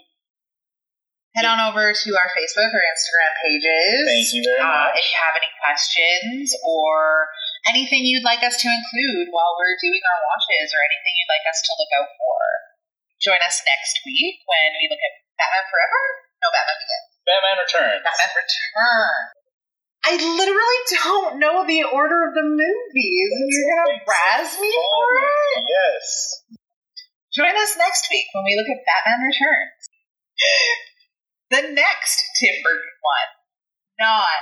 [1.31, 4.03] Head on over to our Facebook or Instagram pages.
[4.03, 4.99] Thank you very Uh, much.
[4.99, 7.31] if you have any questions or
[7.71, 11.47] anything you'd like us to include while we're doing our watches or anything you'd like
[11.47, 12.39] us to look out for,
[13.23, 16.01] join us next week when we look at Batman Forever?
[16.43, 17.07] No, Batman Begins.
[17.23, 18.01] Batman Returns.
[18.03, 19.15] Batman Return.
[20.03, 23.29] I literally don't know the order of the movies.
[23.39, 25.63] and You're gonna razz me for it?
[25.63, 26.43] Yes.
[27.31, 29.79] Join us next week when we look at Batman Returns.
[31.51, 33.29] The next Tim Burton one.
[33.99, 34.39] Not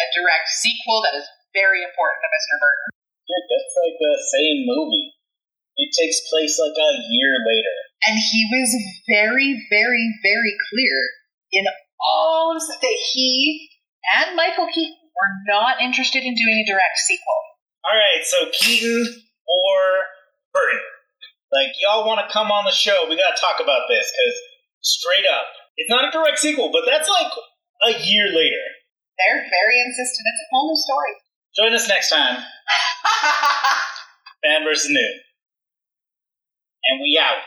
[0.00, 2.56] a direct sequel that is very important to Mr.
[2.56, 2.88] Burton.
[3.28, 5.12] Dude, that's like the same movie.
[5.76, 7.76] It takes place like a year later.
[8.08, 8.70] And he was
[9.12, 10.96] very, very, very clear
[11.52, 11.68] in
[12.00, 13.68] all of that he
[14.16, 17.40] and Michael Keaton were not interested in doing a direct sequel.
[17.84, 19.04] Alright, so Keaton
[19.46, 19.78] or
[20.54, 20.80] Burton.
[21.52, 24.36] Like, y'all want to come on the show, we gotta talk about this, because
[24.80, 25.48] straight up,
[25.78, 27.30] it's not a direct sequel, but that's like
[27.94, 28.64] a year later.
[29.18, 30.26] They're very insistent.
[30.26, 31.14] It's a whole new story.
[31.56, 32.36] Join us next time,
[34.44, 35.12] Fan versus New.
[36.90, 37.42] And we out.